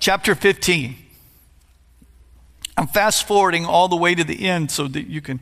[0.04, 0.96] chapter 15.
[2.76, 5.40] I'm fast forwarding all the way to the end so that you can,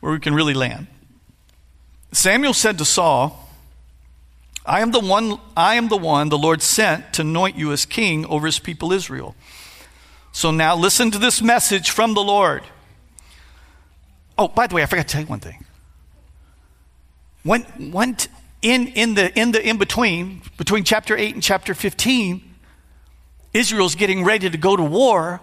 [0.00, 0.88] where we can really land.
[2.12, 3.48] Samuel said to Saul,
[4.66, 7.86] I am the one, I am the one the Lord sent to anoint you as
[7.86, 9.34] king over his people Israel.
[10.32, 12.62] So now listen to this message from the Lord.
[14.36, 15.64] Oh, by the way, I forgot to tell you one thing.
[17.42, 18.16] When, when
[18.64, 22.42] in, in the in the in between, between chapter 8 and chapter 15,
[23.52, 25.42] Israel's getting ready to go to war.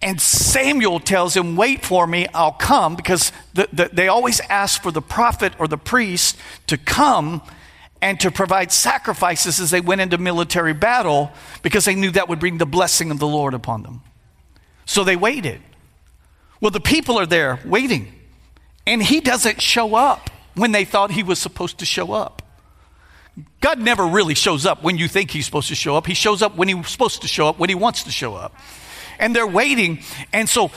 [0.00, 4.82] And Samuel tells him, Wait for me, I'll come, because the, the, they always ask
[4.82, 7.42] for the prophet or the priest to come
[8.00, 11.30] and to provide sacrifices as they went into military battle
[11.62, 14.00] because they knew that would bring the blessing of the Lord upon them.
[14.86, 15.60] So they waited.
[16.60, 18.14] Well, the people are there waiting,
[18.86, 22.42] and he doesn't show up when they thought he was supposed to show up.
[23.60, 26.06] God never really shows up when you think he's supposed to show up.
[26.06, 28.54] He shows up when he's supposed to show up, when he wants to show up.
[29.18, 30.00] And they're waiting.
[30.32, 30.70] And so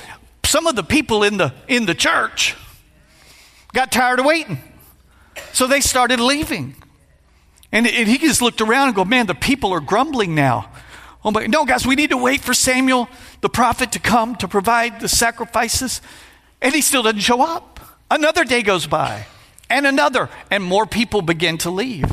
[0.43, 2.55] some of the people in the in the church
[3.73, 4.59] got tired of waiting.
[5.53, 6.75] So they started leaving.
[7.71, 10.71] And, and he just looked around and go, man, the people are grumbling now.
[11.23, 13.09] Oh my, no, guys, we need to wait for Samuel,
[13.41, 16.01] the prophet, to come to provide the sacrifices.
[16.61, 17.79] And he still doesn't show up.
[18.09, 19.25] Another day goes by,
[19.69, 22.11] and another, and more people begin to leave.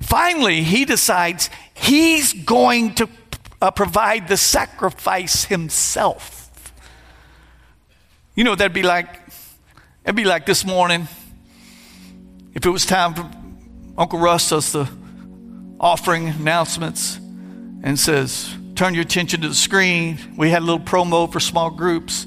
[0.00, 3.08] Finally, he decides he's going to
[3.60, 6.50] uh, provide the sacrifice himself.
[8.34, 9.20] You know, that'd be like,
[10.04, 11.08] it'd be like this morning
[12.54, 13.30] if it was time for
[13.96, 14.88] Uncle Russ does the
[15.78, 17.16] offering announcements
[17.82, 20.18] and says, turn your attention to the screen.
[20.36, 22.26] We had a little promo for small groups,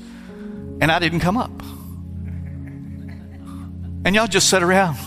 [0.81, 1.51] and I didn't come up.
[4.06, 4.98] And y'all just sat around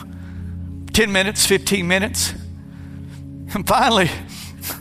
[0.93, 2.33] 10 minutes, 15 minutes.
[3.55, 4.11] And finally,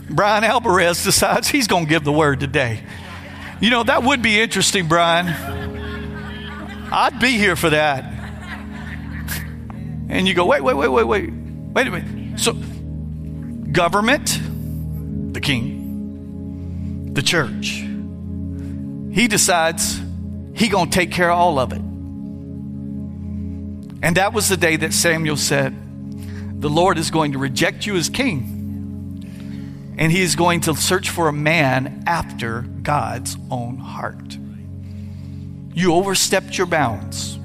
[0.08, 2.82] Brian Alvarez decides he's going to give the word today.
[3.60, 5.26] You know, that would be interesting, Brian.
[6.92, 8.04] I'd be here for that.
[10.08, 11.30] And you go, wait, wait, wait, wait, wait.
[11.30, 12.40] Wait a minute.
[12.40, 12.52] So,
[13.72, 14.40] government,
[15.32, 17.82] the king, the church,
[19.14, 20.00] he decides
[20.54, 21.82] he going to take care of all of it.
[24.02, 25.74] And that was the day that Samuel said,
[26.60, 28.56] The Lord is going to reject you as king
[29.98, 34.36] and he is going to search for a man after God's own heart.
[35.74, 37.38] You overstepped your bounds.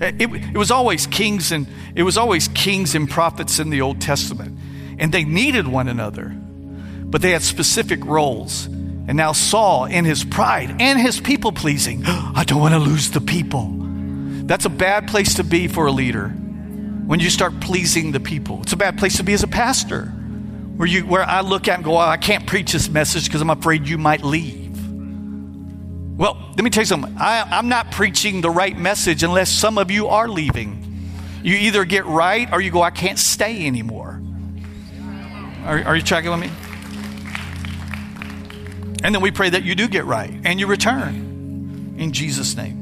[0.00, 4.00] It, it, was always kings and it was always kings and prophets in the Old
[4.00, 4.58] Testament,
[4.98, 8.66] and they needed one another, but they had specific roles.
[8.66, 13.10] And now Saul, in his pride and his people pleasing, I don't want to lose
[13.10, 13.76] the people.
[14.50, 18.62] That's a bad place to be for a leader when you start pleasing the people.
[18.62, 21.76] It's a bad place to be as a pastor where, you, where I look at
[21.76, 24.76] and go, oh, I can't preach this message because I'm afraid you might leave.
[26.18, 27.14] Well, let me tell you something.
[27.16, 31.08] I, I'm not preaching the right message unless some of you are leaving.
[31.44, 34.20] You either get right or you go, I can't stay anymore.
[35.64, 36.50] Are, are you tracking with me?
[39.04, 42.79] And then we pray that you do get right and you return in Jesus' name.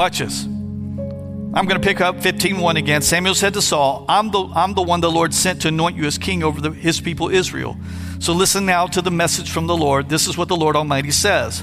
[0.00, 0.44] Watch this.
[0.46, 3.02] I'm going to pick up 15:1 again.
[3.02, 6.06] Samuel said to Saul, I'm the, I'm the one the Lord sent to anoint you
[6.06, 7.76] as king over the, his people Israel.
[8.18, 10.08] So listen now to the message from the Lord.
[10.08, 11.62] This is what the Lord Almighty says.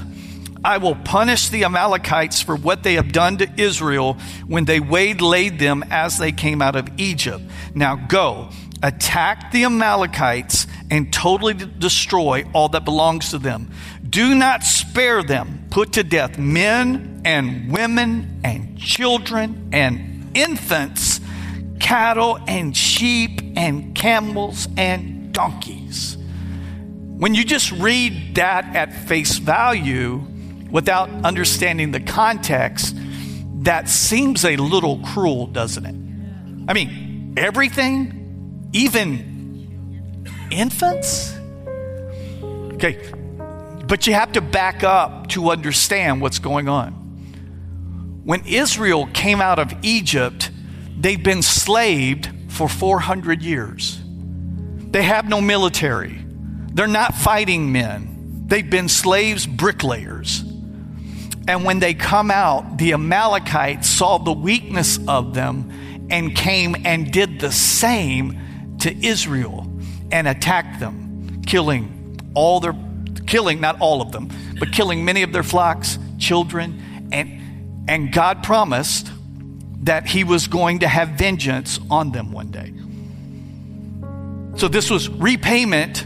[0.64, 5.58] I will punish the Amalekites for what they have done to Israel when they waylaid
[5.58, 7.42] them as they came out of Egypt.
[7.74, 8.50] Now go,
[8.84, 13.72] attack the Amalekites and totally destroy all that belongs to them.
[14.08, 15.66] Do not spare them.
[15.70, 21.20] Put to death men and women and children and infants,
[21.78, 26.16] cattle and sheep and camels and donkeys.
[27.18, 30.22] When you just read that at face value
[30.70, 32.96] without understanding the context,
[33.62, 35.94] that seems a little cruel, doesn't it?
[36.68, 41.36] I mean, everything, even infants?
[42.74, 42.98] Okay,
[43.88, 46.92] but you have to back up to understand what's going on.
[48.24, 50.50] When Israel came out of Egypt,
[50.96, 53.98] they've been slaved for 400 years.
[54.90, 56.22] They have no military.
[56.74, 58.44] They're not fighting men.
[58.46, 60.40] They've been slaves, bricklayers.
[61.48, 67.10] And when they come out, the Amalekites saw the weakness of them and came and
[67.10, 69.66] did the same to Israel
[70.12, 72.74] and attacked them, killing all their
[73.26, 78.42] killing not all of them, but killing many of their flocks, children, and, and God
[78.42, 79.10] promised
[79.82, 82.72] that He was going to have vengeance on them one day.
[84.58, 86.04] So this was repayment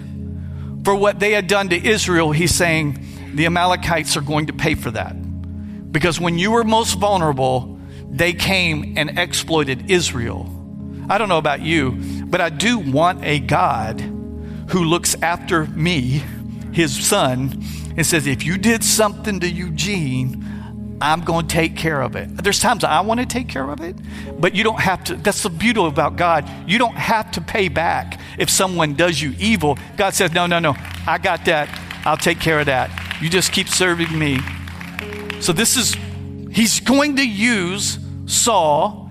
[0.85, 2.33] for what they had done to Israel.
[2.33, 3.03] He's saying
[3.35, 5.17] the Amalekites are going to pay for that.
[5.91, 10.49] Because when you were most vulnerable, they came and exploited Israel.
[11.09, 11.93] I don't know about you,
[12.27, 16.23] but I do want a God who looks after me
[16.73, 17.63] his son
[17.97, 20.45] and says, If you did something to Eugene,
[21.03, 22.29] I'm going to take care of it.
[22.43, 23.97] There's times I want to take care of it,
[24.41, 25.17] but you don't have to.
[25.17, 26.49] That's the beauty about God.
[26.67, 29.77] You don't have to pay back if someone does you evil.
[29.97, 30.75] God says, No, no, no,
[31.07, 31.69] I got that.
[32.05, 32.91] I'll take care of that.
[33.21, 34.39] You just keep serving me.
[35.41, 35.97] So, this is,
[36.53, 39.11] he's going to use Saul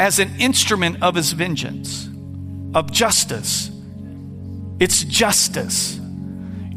[0.00, 2.08] as an instrument of his vengeance,
[2.74, 3.70] of justice.
[4.80, 5.97] It's justice.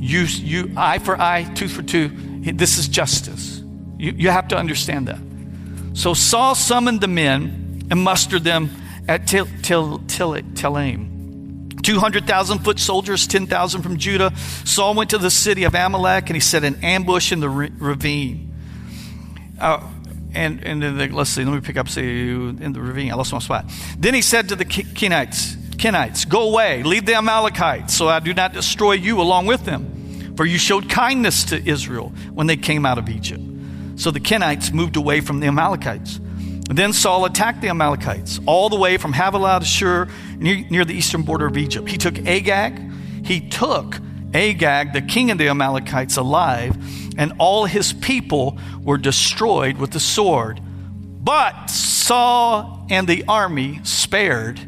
[0.02, 2.12] You, you, eye for eye, tooth for tooth.
[2.58, 3.62] This is justice.
[3.98, 5.20] You, you have to understand that.
[5.96, 8.72] So Saul summoned the men and mustered them
[9.08, 11.12] at Til, Telaim.
[11.84, 14.36] 200,000 foot soldiers, 10,000 from Judah.
[14.66, 18.52] Saul went to the city of Amalek and he set an ambush in the ravine.
[19.60, 19.88] Uh,
[20.34, 23.12] and and then the, let's see, let me pick up, see, in the ravine.
[23.12, 23.66] I lost my spot.
[24.00, 28.36] Then he said to the Kenites, Kenites, Go away, leave the Amalekites, so I do
[28.36, 30.36] not destroy you along with them.
[30.38, 33.44] For you showed kindness to Israel when they came out of Egypt.
[33.96, 36.18] So the Kenites moved away from the Amalekites.
[36.18, 40.08] And then Saul attacked the Amalekites all the way from Havilah to Shur,
[40.38, 41.90] near, near the eastern border of Egypt.
[41.90, 42.80] He took Agag.
[43.26, 44.00] He took
[44.34, 46.78] Agag, the king of the Amalekites, alive,
[47.18, 50.62] and all his people were destroyed with the sword.
[50.64, 54.60] But Saul and the army spared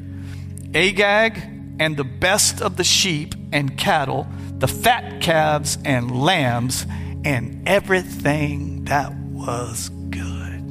[0.76, 1.38] Agag
[1.80, 6.86] and the best of the sheep and cattle, the fat calves and lambs,
[7.24, 10.62] and everything that was good.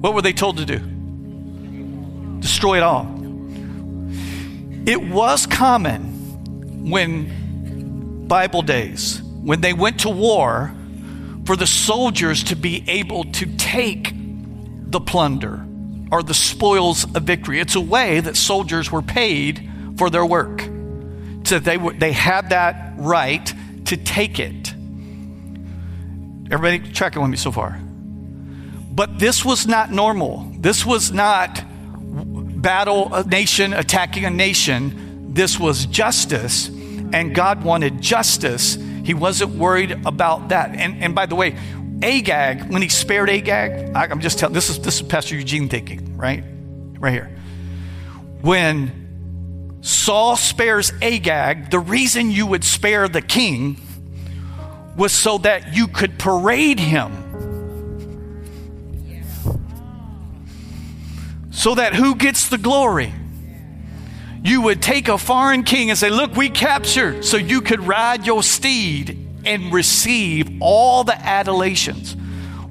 [0.00, 0.78] What were they told to do?
[2.40, 3.06] Destroy it all.
[4.86, 10.72] It was common when Bible days, when they went to war,
[11.44, 14.12] for the soldiers to be able to take
[14.90, 15.67] the plunder
[16.10, 17.60] or the spoils of victory.
[17.60, 20.62] It's a way that soldiers were paid for their work.
[21.44, 23.52] So they, they had that right
[23.86, 24.72] to take it.
[26.50, 27.78] Everybody tracking with me so far?
[28.90, 30.50] But this was not normal.
[30.58, 31.62] This was not
[32.60, 35.32] battle a nation attacking a nation.
[35.34, 38.76] This was justice, and God wanted justice.
[39.04, 40.74] He wasn't worried about that.
[40.74, 41.56] And, and by the way,
[42.02, 45.68] Agag, when he spared Agag, I, am just telling this is this is Pastor Eugene
[45.68, 46.44] thinking, right?
[46.98, 47.30] Right here.
[48.40, 53.80] When Saul spares Agag, the reason you would spare the king
[54.96, 57.24] was so that you could parade him.
[61.50, 63.12] So that who gets the glory?
[64.44, 68.24] You would take a foreign king and say, Look, we captured, so you could ride
[68.24, 72.16] your steed and receive all the adulations.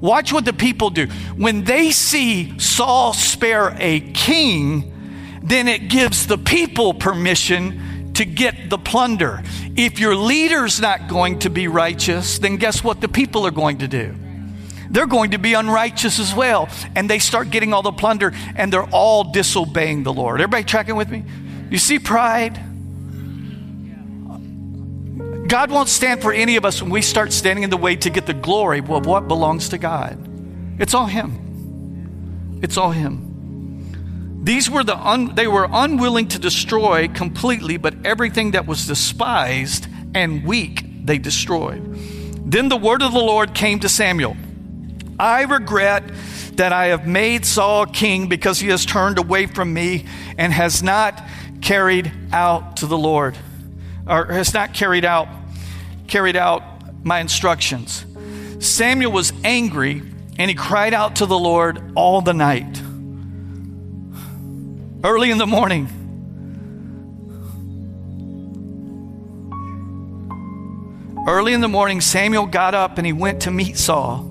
[0.00, 1.06] Watch what the people do.
[1.36, 8.70] When they see Saul spare a king, then it gives the people permission to get
[8.70, 9.42] the plunder.
[9.76, 13.78] If your leader's not going to be righteous, then guess what the people are going
[13.78, 14.14] to do?
[14.90, 16.68] They're going to be unrighteous as well.
[16.96, 20.40] And they start getting all the plunder and they're all disobeying the Lord.
[20.40, 21.24] Everybody tracking with me?
[21.70, 22.58] You see pride?
[25.48, 28.10] God won't stand for any of us when we start standing in the way to
[28.10, 30.18] get the glory of what belongs to God.
[30.78, 32.60] It's all Him.
[32.62, 34.44] It's all Him.
[34.44, 39.88] These were the un, they were unwilling to destroy completely, but everything that was despised
[40.14, 41.82] and weak they destroyed.
[42.44, 44.36] Then the word of the Lord came to Samuel.
[45.18, 46.04] I regret
[46.56, 50.04] that I have made Saul king because he has turned away from me
[50.36, 51.22] and has not
[51.62, 53.36] carried out to the Lord
[54.08, 55.28] or has not carried out
[56.06, 56.62] carried out
[57.04, 58.04] my instructions.
[58.60, 60.02] Samuel was angry
[60.38, 62.82] and he cried out to the Lord all the night.
[65.04, 65.88] Early in the morning,
[71.28, 74.24] early in the morning, Samuel got up and he went to meet Saul.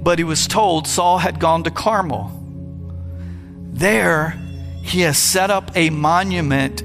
[0.00, 2.30] But he was told Saul had gone to Carmel.
[3.72, 4.30] There,
[4.82, 6.82] he has set up a monument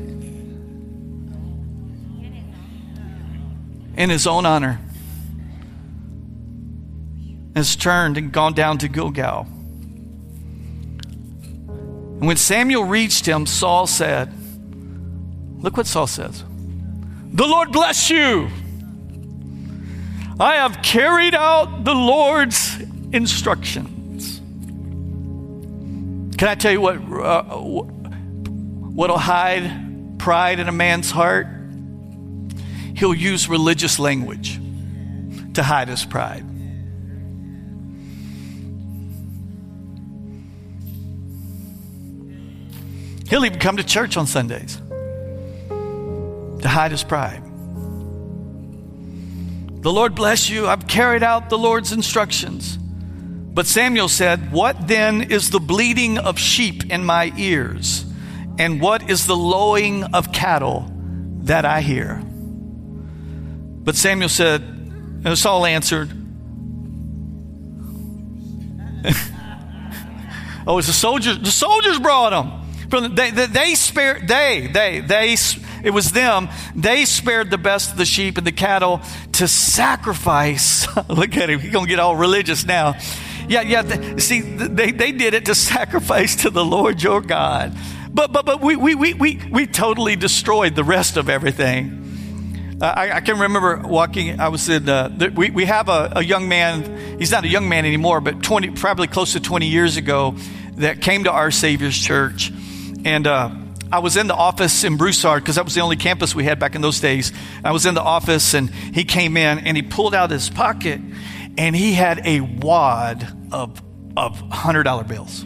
[3.98, 4.80] in his own honor,
[7.56, 9.48] has turned and gone down to Gilgal.
[12.20, 14.32] And when Samuel reached him, Saul said,
[15.60, 16.44] Look what Saul says
[17.34, 18.50] The Lord bless you.
[20.40, 22.80] I have carried out the Lord's
[23.12, 24.40] instructions.
[26.38, 31.48] Can I tell you what uh, what'll hide pride in a man's heart?
[32.98, 34.60] He'll use religious language
[35.54, 36.44] to hide his pride.
[43.30, 44.78] He'll even come to church on Sundays
[46.62, 47.44] to hide his pride.
[49.84, 50.68] The Lord bless you.
[50.68, 52.78] I've carried out the Lord's instructions.
[52.78, 58.06] But Samuel said, What then is the bleating of sheep in my ears?
[58.58, 60.92] And what is the lowing of cattle
[61.44, 62.24] that I hear?
[63.88, 66.10] But Samuel said, and Saul answered,
[70.68, 71.40] Oh, it's the soldiers.
[71.40, 73.16] The soldiers brought them.
[73.16, 74.28] They, they, they spared.
[74.28, 75.38] They, they, they.
[75.86, 76.50] It was them.
[76.76, 79.00] They spared the best of the sheep and the cattle
[79.32, 80.86] to sacrifice.
[81.10, 81.62] Look at him.
[81.62, 82.96] He's gonna get all religious now.
[83.48, 83.84] Yeah, yeah.
[83.84, 87.74] They, see, they, they did it to sacrifice to the Lord your God.
[88.14, 92.07] But but but we we we we, we totally destroyed the rest of everything.
[92.80, 94.40] I, I, can remember walking.
[94.40, 94.88] I was in.
[94.88, 97.18] Uh, we we have a, a, young man.
[97.18, 100.36] He's not a young man anymore, but twenty, probably close to twenty years ago,
[100.76, 102.52] that came to our Savior's Church,
[103.04, 103.50] and uh,
[103.92, 106.60] I was in the office in Broussard because that was the only campus we had
[106.60, 107.32] back in those days.
[107.64, 111.00] I was in the office, and he came in and he pulled out his pocket,
[111.58, 113.82] and he had a wad of,
[114.16, 115.44] of $100 bills.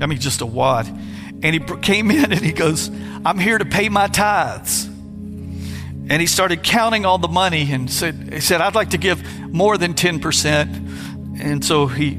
[0.00, 0.86] I mean, just a wad.
[0.86, 2.90] And he came in and he goes,
[3.24, 4.87] I'm here to pay my tithes.
[6.10, 9.22] And he started counting all the money and said, he said, I'd like to give
[9.52, 11.40] more than 10%.
[11.40, 12.14] And so he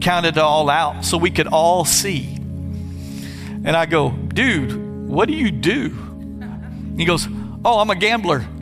[0.00, 2.34] counted it all out so we could all see.
[3.64, 5.88] And I go, dude, what do you do?
[6.98, 7.26] He goes,
[7.64, 8.46] oh, I'm a gambler.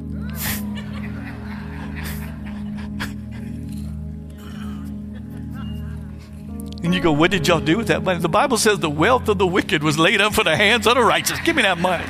[6.84, 8.18] And you go, what did y'all do with that money?
[8.18, 10.96] The Bible says the wealth of the wicked was laid up for the hands of
[10.96, 11.38] the righteous.
[11.44, 12.04] Give me that money.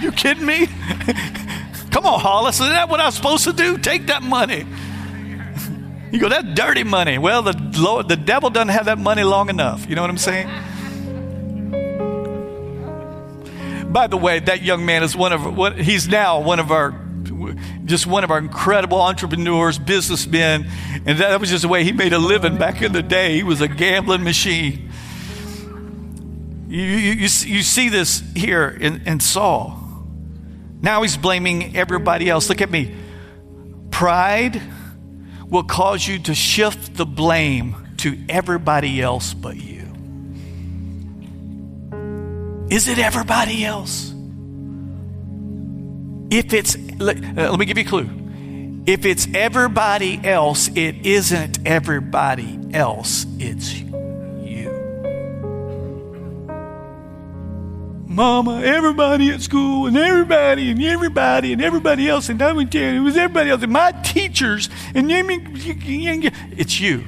[0.00, 0.66] You kidding me?
[1.90, 2.60] Come on, Hollis.
[2.60, 3.76] Isn't that what I'm supposed to do?
[3.78, 4.64] Take that money.
[6.12, 7.18] You go, that's dirty money.
[7.18, 9.88] Well, the Lord, the devil doesn't have that money long enough.
[9.88, 10.48] You know what I'm saying?
[13.92, 16.94] By the way, that young man is one of what he's now one of our
[17.84, 20.68] just one of our incredible entrepreneurs, businessmen,
[21.06, 23.34] and that was just the way he made a living back in the day.
[23.34, 24.90] He was a gambling machine.
[26.68, 29.79] You, you, you, you see this here in, in Saul.
[30.82, 32.48] Now he's blaming everybody else.
[32.48, 32.94] Look at me.
[33.90, 34.62] Pride
[35.48, 39.80] will cause you to shift the blame to everybody else but you.
[42.70, 44.14] Is it everybody else?
[46.30, 48.08] If it's, let, uh, let me give you a clue.
[48.86, 53.82] If it's everybody else, it isn't everybody else, it's
[58.20, 62.92] Mama, everybody at school, and everybody, and everybody, and everybody else, and I would tell
[62.92, 67.02] you, it was everybody else, and my teachers, and it's you.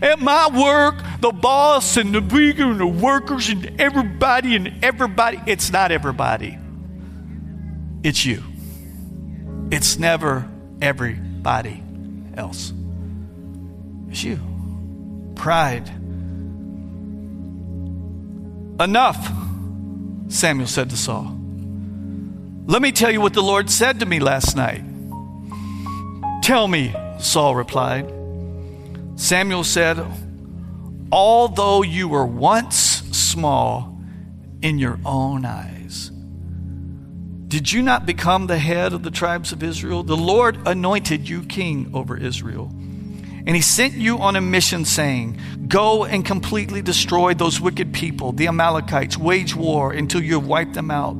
[0.00, 5.38] At my work, the boss and the bigger and the workers and everybody and everybody,
[5.46, 6.56] it's not everybody.
[8.02, 8.42] It's you.
[9.70, 10.48] It's never
[10.80, 11.82] everybody
[12.34, 12.72] else.
[14.08, 14.40] It's you.
[15.34, 15.86] Pride.
[18.80, 19.50] Enough,
[20.32, 21.38] Samuel said to Saul.
[22.66, 24.82] Let me tell you what the Lord said to me last night.
[26.42, 28.10] Tell me, Saul replied.
[29.16, 30.04] Samuel said,
[31.12, 32.76] Although you were once
[33.12, 34.00] small
[34.62, 36.10] in your own eyes,
[37.48, 40.02] did you not become the head of the tribes of Israel?
[40.02, 42.72] The Lord anointed you king over Israel.
[43.44, 45.38] And he sent you on a mission saying,
[45.68, 50.74] Go and completely destroy those wicked people, the Amalekites, wage war until you have wiped
[50.74, 51.14] them out.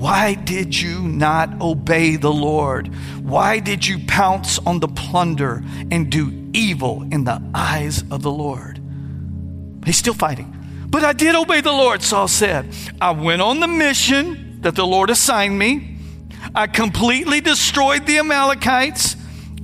[0.00, 2.94] Why did you not obey the Lord?
[3.22, 8.30] Why did you pounce on the plunder and do evil in the eyes of the
[8.30, 8.80] Lord?
[9.84, 10.56] He's still fighting.
[10.88, 12.72] But I did obey the Lord, Saul said.
[13.00, 15.98] I went on the mission that the Lord assigned me.
[16.54, 19.16] I completely destroyed the Amalekites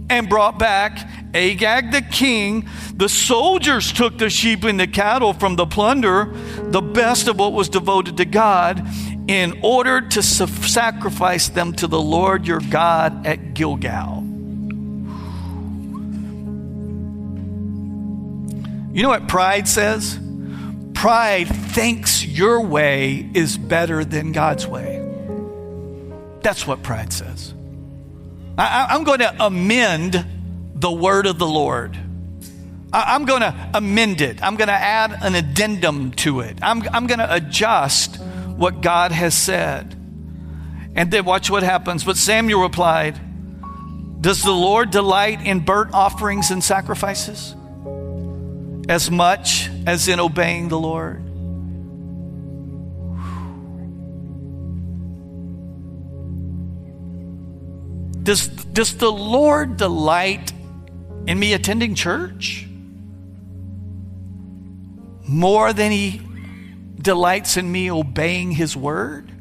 [0.09, 2.67] and brought back Agag the king.
[2.95, 7.53] The soldiers took the sheep and the cattle from the plunder, the best of what
[7.53, 8.87] was devoted to God,
[9.29, 14.23] in order to sacrifice them to the Lord your God at Gilgal.
[18.95, 20.19] You know what pride says?
[20.95, 25.03] Pride thinks your way is better than God's way.
[26.41, 27.53] That's what pride says.
[28.57, 30.25] I, am going to amend
[30.81, 31.99] the word of the Lord.
[32.93, 34.43] I, am going to amend it.
[34.43, 36.59] I'm going to add an addendum to it.
[36.63, 38.17] I'm, I'm going to adjust
[38.57, 39.93] what God has said.
[40.95, 42.05] And then watch what happens.
[42.05, 43.19] But Samuel replied,
[44.21, 47.55] Does the Lord delight in burnt offerings and sacrifices?
[48.89, 51.23] as much as in obeying the Lord.
[58.23, 60.53] Does, does the Lord delight
[61.27, 62.67] in me attending church
[65.29, 66.21] more than He
[67.01, 69.33] delights in me obeying His word?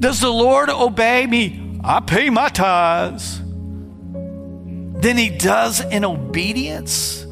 [0.00, 1.78] Does the Lord obey me?
[1.84, 3.38] I pay my tithes.
[3.38, 7.26] Than he does in obedience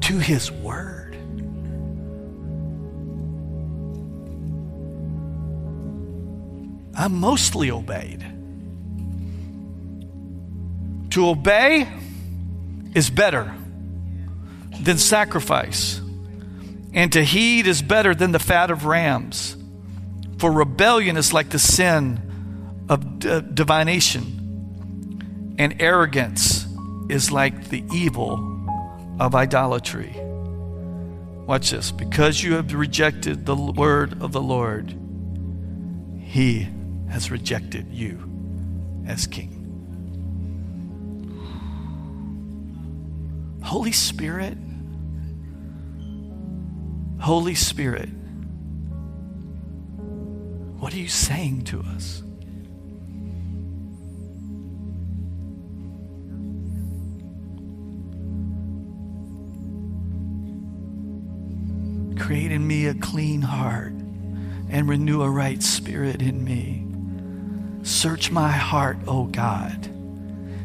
[0.00, 0.97] to his word.
[6.98, 8.26] I'm mostly obeyed.
[11.10, 11.88] To obey
[12.92, 13.54] is better
[14.80, 16.00] than sacrifice,
[16.92, 19.56] and to heed is better than the fat of rams.
[20.38, 22.20] For rebellion is like the sin
[22.88, 26.66] of d- uh, divination, and arrogance
[27.08, 28.34] is like the evil
[29.20, 30.16] of idolatry.
[31.46, 31.92] Watch this.
[31.92, 34.96] Because you have rejected the word of the Lord,
[36.20, 36.68] he
[37.10, 38.22] has rejected you
[39.06, 39.54] as king.
[43.62, 44.56] Holy Spirit,
[47.20, 48.08] Holy Spirit,
[50.78, 52.22] what are you saying to us?
[62.18, 63.92] Create in me a clean heart
[64.70, 66.77] and renew a right spirit in me.
[67.88, 69.88] Search my heart, O God,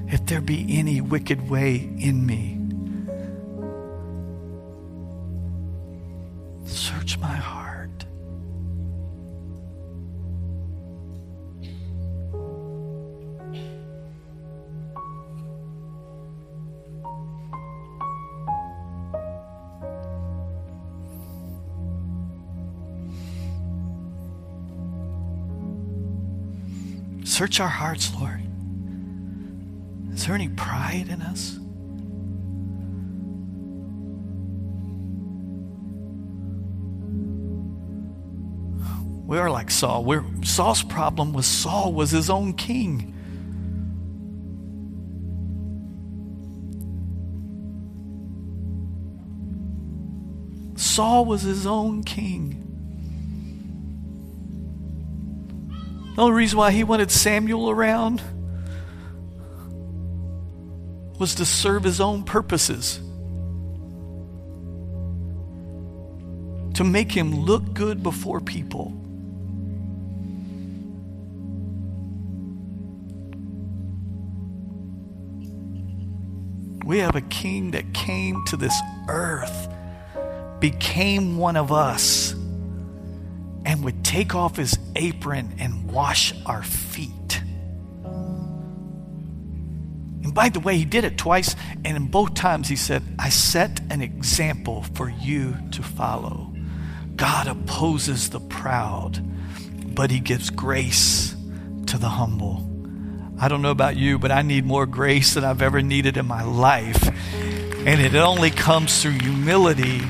[0.09, 2.59] if there be any wicked way in me.
[6.65, 7.62] Search my heart.
[27.43, 28.39] Search our hearts, Lord.
[30.13, 31.59] Is there any pride in us?
[39.27, 40.05] We are like Saul.
[40.05, 43.13] We're, Saul's problem was Saul was his own king.
[50.77, 52.62] Saul was his own king.
[56.15, 58.21] The only reason why he wanted Samuel around
[61.19, 62.99] was to serve his own purposes.
[66.75, 68.91] To make him look good before people.
[76.85, 79.69] We have a king that came to this earth,
[80.59, 82.33] became one of us,
[83.65, 87.41] and would take off his apron and wash our feet.
[90.23, 93.29] And by the way, he did it twice, and in both times he said, I
[93.29, 96.53] set an example for you to follow.
[97.15, 99.23] God opposes the proud,
[99.93, 101.35] but he gives grace
[101.85, 102.69] to the humble.
[103.39, 106.25] I don't know about you, but I need more grace than I've ever needed in
[106.25, 107.07] my life.
[107.85, 110.01] And it only comes through humility.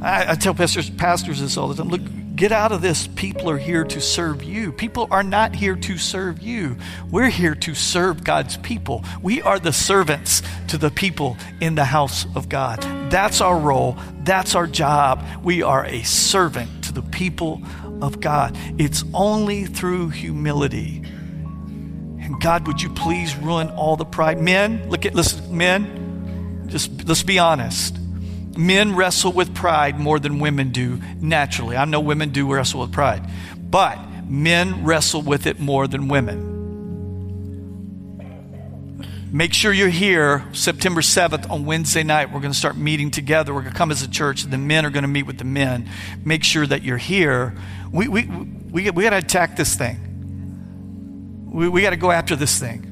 [0.00, 1.88] I, I tell pastors, pastors this all the time.
[1.88, 2.02] Look,
[2.36, 3.06] get out of this.
[3.08, 4.70] People are here to serve you.
[4.72, 6.76] People are not here to serve you.
[7.10, 9.04] We're here to serve God's people.
[9.22, 12.82] We are the servants to the people in the house of God.
[13.10, 13.96] That's our role.
[14.18, 15.24] That's our job.
[15.42, 17.62] We are a servant to the people
[18.00, 18.56] of God.
[18.78, 21.02] It's only through humility
[22.26, 24.40] and God, would you please ruin all the pride?
[24.40, 27.96] Men, look at, listen, men, just let's be honest.
[28.56, 31.76] Men wrestle with pride more than women do naturally.
[31.76, 33.28] I know women do wrestle with pride,
[33.58, 33.98] but
[34.28, 36.56] men wrestle with it more than women.
[39.32, 42.32] Make sure you're here September 7th on Wednesday night.
[42.32, 43.52] We're going to start meeting together.
[43.52, 44.44] We're going to come as a church.
[44.44, 45.90] The men are going to meet with the men.
[46.24, 47.54] Make sure that you're here.
[47.92, 51.50] We, we, we, we got to attack this thing.
[51.52, 52.85] We, we got to go after this thing.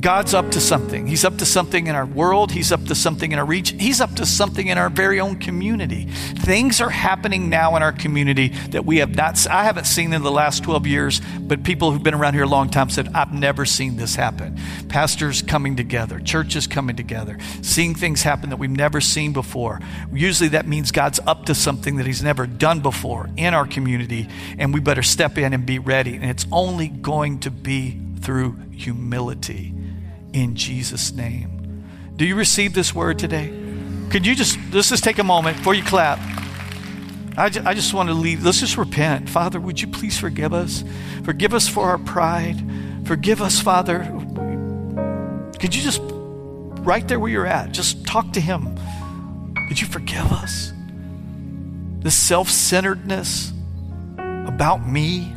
[0.00, 1.06] God's up to something.
[1.06, 2.52] He's up to something in our world.
[2.52, 3.78] He's up to something in our region.
[3.78, 6.06] He's up to something in our very own community.
[6.06, 10.22] Things are happening now in our community that we have not, I haven't seen in
[10.22, 13.32] the last 12 years, but people who've been around here a long time said, I've
[13.32, 14.58] never seen this happen.
[14.88, 19.80] Pastors coming together, churches coming together, seeing things happen that we've never seen before.
[20.12, 24.28] Usually that means God's up to something that He's never done before in our community,
[24.58, 26.14] and we better step in and be ready.
[26.14, 29.74] And it's only going to be through humility
[30.32, 31.84] in Jesus' name.
[32.16, 33.52] Do you receive this word today?
[34.10, 36.18] Could you just, let's just take a moment before you clap.
[37.36, 38.44] I, just, I just want to leave.
[38.44, 39.28] Let's just repent.
[39.28, 40.84] Father, would you please forgive us?
[41.24, 42.60] Forgive us for our pride.
[43.06, 44.00] Forgive us, Father.
[45.58, 48.76] Could you just, right there where you're at, just talk to Him?
[49.68, 50.72] Could you forgive us?
[52.00, 53.52] The self centeredness
[54.18, 55.32] about me,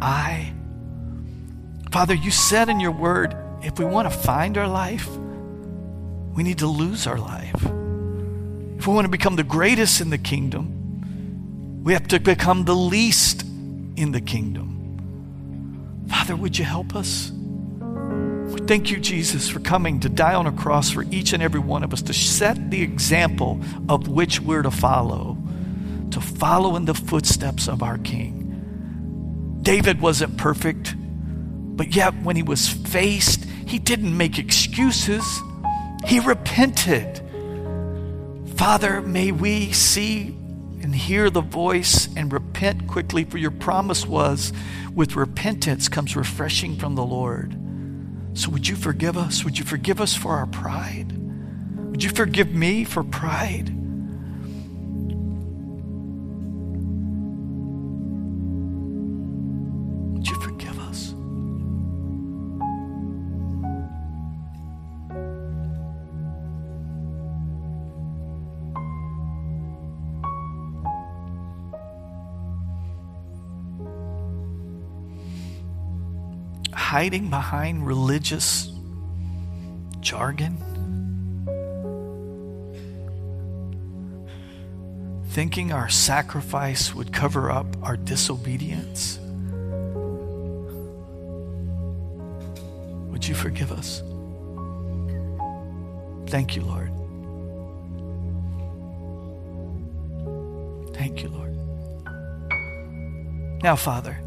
[0.00, 0.52] I.
[1.92, 5.08] Father, you said in your word, if we want to find our life,
[6.34, 7.54] we need to lose our life.
[8.78, 12.74] If we want to become the greatest in the kingdom, we have to become the
[12.74, 13.42] least
[13.96, 16.06] in the kingdom.
[16.08, 17.32] Father, would you help us?
[18.66, 21.82] Thank you, Jesus, for coming to die on a cross for each and every one
[21.82, 25.36] of us, to set the example of which we're to follow,
[26.10, 29.58] to follow in the footsteps of our King.
[29.62, 35.40] David wasn't perfect, but yet when he was faced he didn't make excuses,
[36.04, 37.22] he repented.
[38.56, 40.36] Father, may we see
[40.82, 44.52] and hear the voice and repent quickly, for your promise was
[44.92, 47.56] with repentance comes refreshing from the Lord.
[48.34, 49.44] So would you forgive us?
[49.44, 51.12] Would you forgive us for our pride?
[51.90, 53.79] Would you forgive me for pride?
[76.90, 78.72] Hiding behind religious
[80.00, 80.56] jargon?
[85.28, 89.20] Thinking our sacrifice would cover up our disobedience?
[93.12, 94.02] Would you forgive us?
[96.28, 96.90] Thank you, Lord.
[100.96, 101.54] Thank you, Lord.
[103.62, 104.18] Now, Father,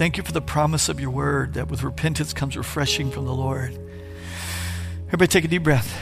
[0.00, 3.34] Thank you for the promise of your word that with repentance comes refreshing from the
[3.34, 3.78] Lord.
[5.08, 5.94] Everybody take a deep breath.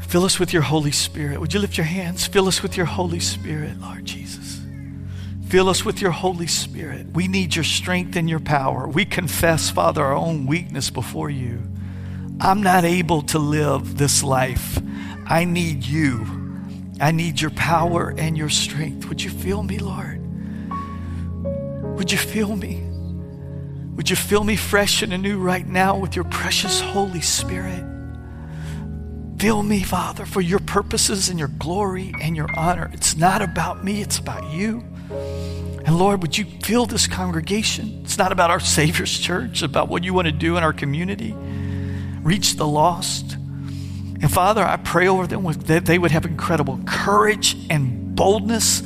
[0.00, 1.40] Fill us with your Holy Spirit.
[1.40, 2.26] Would you lift your hands?
[2.26, 4.60] Fill us with your Holy Spirit, Lord Jesus.
[5.48, 7.06] Fill us with your Holy Spirit.
[7.14, 8.86] We need your strength and your power.
[8.86, 11.62] We confess, Father, our own weakness before you.
[12.40, 14.78] I'm not able to live this life.
[15.26, 16.26] I need you.
[17.00, 19.08] I need your power and your strength.
[19.08, 20.19] Would you feel me, Lord?
[22.00, 22.82] Would you fill me?
[23.96, 27.84] Would you fill me fresh and anew right now with your precious Holy Spirit?
[29.38, 32.90] Fill me, Father, for your purposes and your glory and your honor.
[32.94, 34.82] It's not about me, it's about you.
[35.84, 38.00] And Lord, would you fill this congregation?
[38.02, 41.34] It's not about our Savior's church, about what you want to do in our community.
[42.22, 43.34] Reach the lost.
[43.34, 48.82] And Father, I pray over them that they would have incredible courage and boldness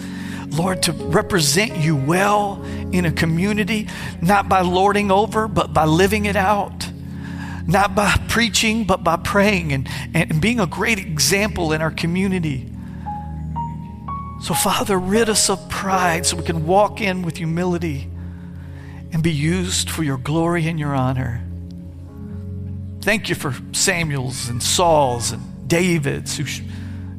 [0.54, 2.62] Lord, to represent you well
[2.94, 3.88] in a community,
[4.22, 6.88] not by lording over, but by living it out.
[7.66, 12.70] Not by preaching, but by praying and, and being a great example in our community.
[14.42, 18.10] So, Father, rid us of pride so we can walk in with humility
[19.12, 21.42] and be used for your glory and your honor.
[23.00, 26.44] Thank you for Samuel's and Saul's and David's who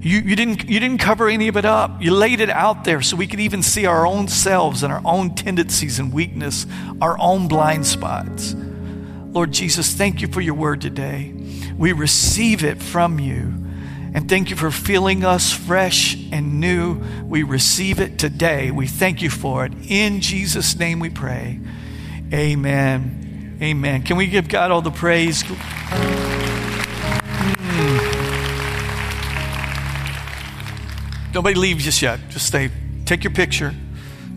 [0.06, 1.99] you, you, didn't, you didn't cover any of it up.
[1.99, 5.01] You laid it out there so we could even see our own selves and our
[5.03, 6.68] own tendencies and weakness,
[7.01, 8.53] our own blind spots.
[8.53, 11.34] Lord Jesus, thank you for your word today.
[11.76, 13.51] We receive it from you.
[14.14, 17.01] And thank you for filling us fresh and new.
[17.24, 18.70] We receive it today.
[18.70, 19.74] We thank you for it.
[19.89, 21.60] In Jesus' name we pray.
[22.32, 23.58] Amen.
[23.60, 24.03] Amen.
[24.03, 25.43] Can we give God all the praise?
[31.36, 32.18] Nobody leave just yet.
[32.30, 32.72] Just stay.
[33.04, 33.74] Take your picture.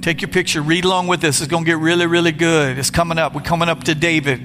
[0.01, 0.61] Take your picture.
[0.61, 1.41] Read along with this.
[1.41, 2.77] It's going to get really, really good.
[2.77, 3.37] It's coming up.
[3.37, 4.43] We're coming up to David.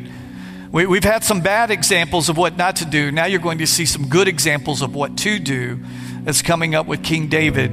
[0.72, 3.12] We, we've had some bad examples of what not to do.
[3.12, 5.80] Now you're going to see some good examples of what to do.
[6.22, 7.72] That's coming up with King David.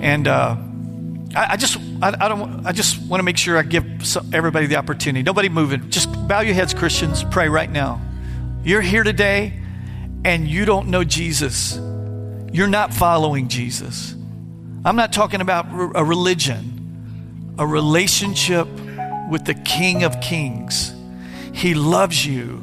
[0.00, 0.56] And uh,
[1.36, 3.84] I, I, just, I, I, don't, I just want to make sure I give
[4.32, 5.24] everybody the opportunity.
[5.24, 5.90] Nobody moving.
[5.90, 7.22] Just bow your heads, Christians.
[7.22, 8.00] Pray right now.
[8.64, 9.60] You're here today,
[10.24, 11.78] and you don't know Jesus
[12.52, 14.14] you're not following Jesus.
[14.84, 15.66] I'm not talking about
[15.96, 18.68] a religion, a relationship
[19.30, 20.94] with the King of Kings.
[21.52, 22.62] He loves you.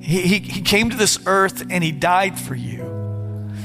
[0.00, 2.82] He, he, he, came to this earth and He died for you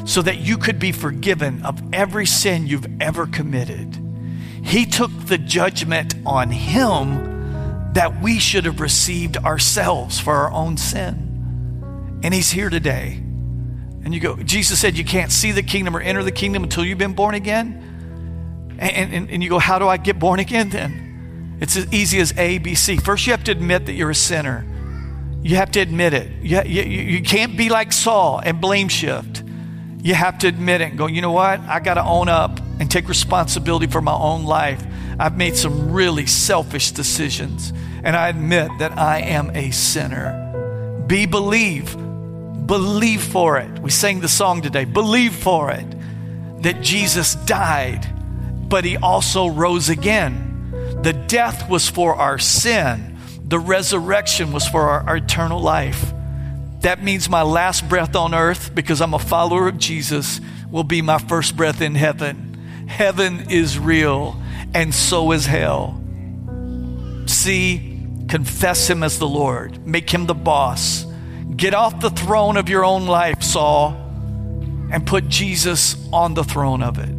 [0.06, 3.98] so that you could be forgiven of every sin you've ever committed.
[4.64, 10.78] He took the judgment on Him that we should have received ourselves for our own
[10.78, 12.20] sin.
[12.24, 13.24] And He's here today.
[14.04, 16.84] And you go, Jesus said you can't see the kingdom or enter the kingdom until
[16.84, 18.78] you've been born again.
[18.80, 21.58] And, and, and you go, how do I get born again then?
[21.62, 22.98] It's as easy as A, B, C.
[22.98, 24.66] First, you have to admit that you're a sinner.
[25.44, 26.32] You have to admit it.
[26.42, 29.44] You, you, you can't be like Saul and blame shift.
[30.02, 31.60] You have to admit it and go, you know what?
[31.62, 34.84] I got to own up and take responsibility for my own life.
[35.20, 37.72] I've made some really selfish decisions,
[38.04, 41.04] and I admit that I am a sinner.
[41.06, 41.96] Be believe
[42.72, 43.80] Believe for it.
[43.80, 44.86] We sang the song today.
[44.86, 45.86] Believe for it
[46.62, 48.08] that Jesus died,
[48.70, 51.02] but he also rose again.
[51.04, 56.14] The death was for our sin, the resurrection was for our, our eternal life.
[56.80, 61.02] That means my last breath on earth, because I'm a follower of Jesus, will be
[61.02, 62.88] my first breath in heaven.
[62.88, 64.42] Heaven is real,
[64.74, 66.02] and so is hell.
[67.26, 71.06] See, confess him as the Lord, make him the boss
[71.56, 73.98] Get off the throne of your own life, Saul.
[74.92, 77.10] and put Jesus on the throne of it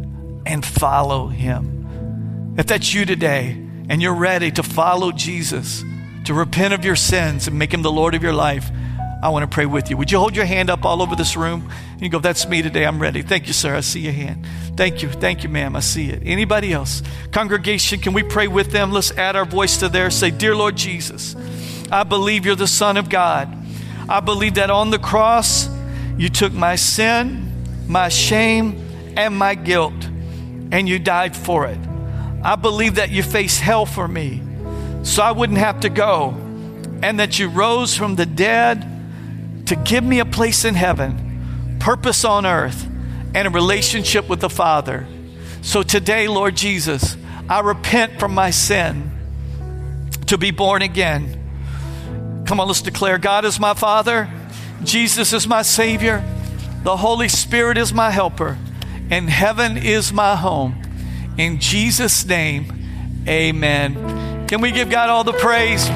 [0.45, 2.53] and follow him.
[2.57, 3.57] If that's you today
[3.89, 5.83] and you're ready to follow Jesus,
[6.25, 8.69] to repent of your sins and make him the Lord of your life,
[9.23, 9.97] I want to pray with you.
[9.97, 11.71] Would you hold your hand up all over this room?
[11.99, 12.85] You go, that's me today.
[12.85, 13.21] I'm ready.
[13.21, 13.75] Thank you, sir.
[13.75, 14.45] I see your hand.
[14.75, 15.09] Thank you.
[15.09, 15.75] Thank you, ma'am.
[15.75, 16.21] I see it.
[16.25, 17.01] Anybody else?
[17.31, 18.91] Congregation, can we pray with them?
[18.91, 20.15] Let's add our voice to theirs.
[20.15, 21.35] Say, Dear Lord Jesus,
[21.91, 23.62] I believe you're the Son of God.
[24.09, 25.69] I believe that on the cross,
[26.17, 27.51] you took my sin,
[27.87, 29.93] my shame, and my guilt,
[30.71, 31.79] and you died for it.
[32.43, 34.41] I believe that you faced hell for me
[35.03, 36.29] so I wouldn't have to go,
[37.01, 42.23] and that you rose from the dead to give me a place in heaven, purpose
[42.23, 42.87] on earth,
[43.35, 45.05] and a relationship with the Father.
[45.61, 47.17] So today, Lord Jesus,
[47.49, 49.11] I repent from my sin
[50.27, 51.42] to be born again.
[52.45, 54.29] Come on, let's declare God is my Father,
[54.83, 56.23] Jesus is my Savior,
[56.83, 58.57] the Holy Spirit is my helper,
[59.09, 60.81] and heaven is my home.
[61.37, 64.45] In Jesus' name, amen.
[64.47, 65.87] Can we give God all the praise?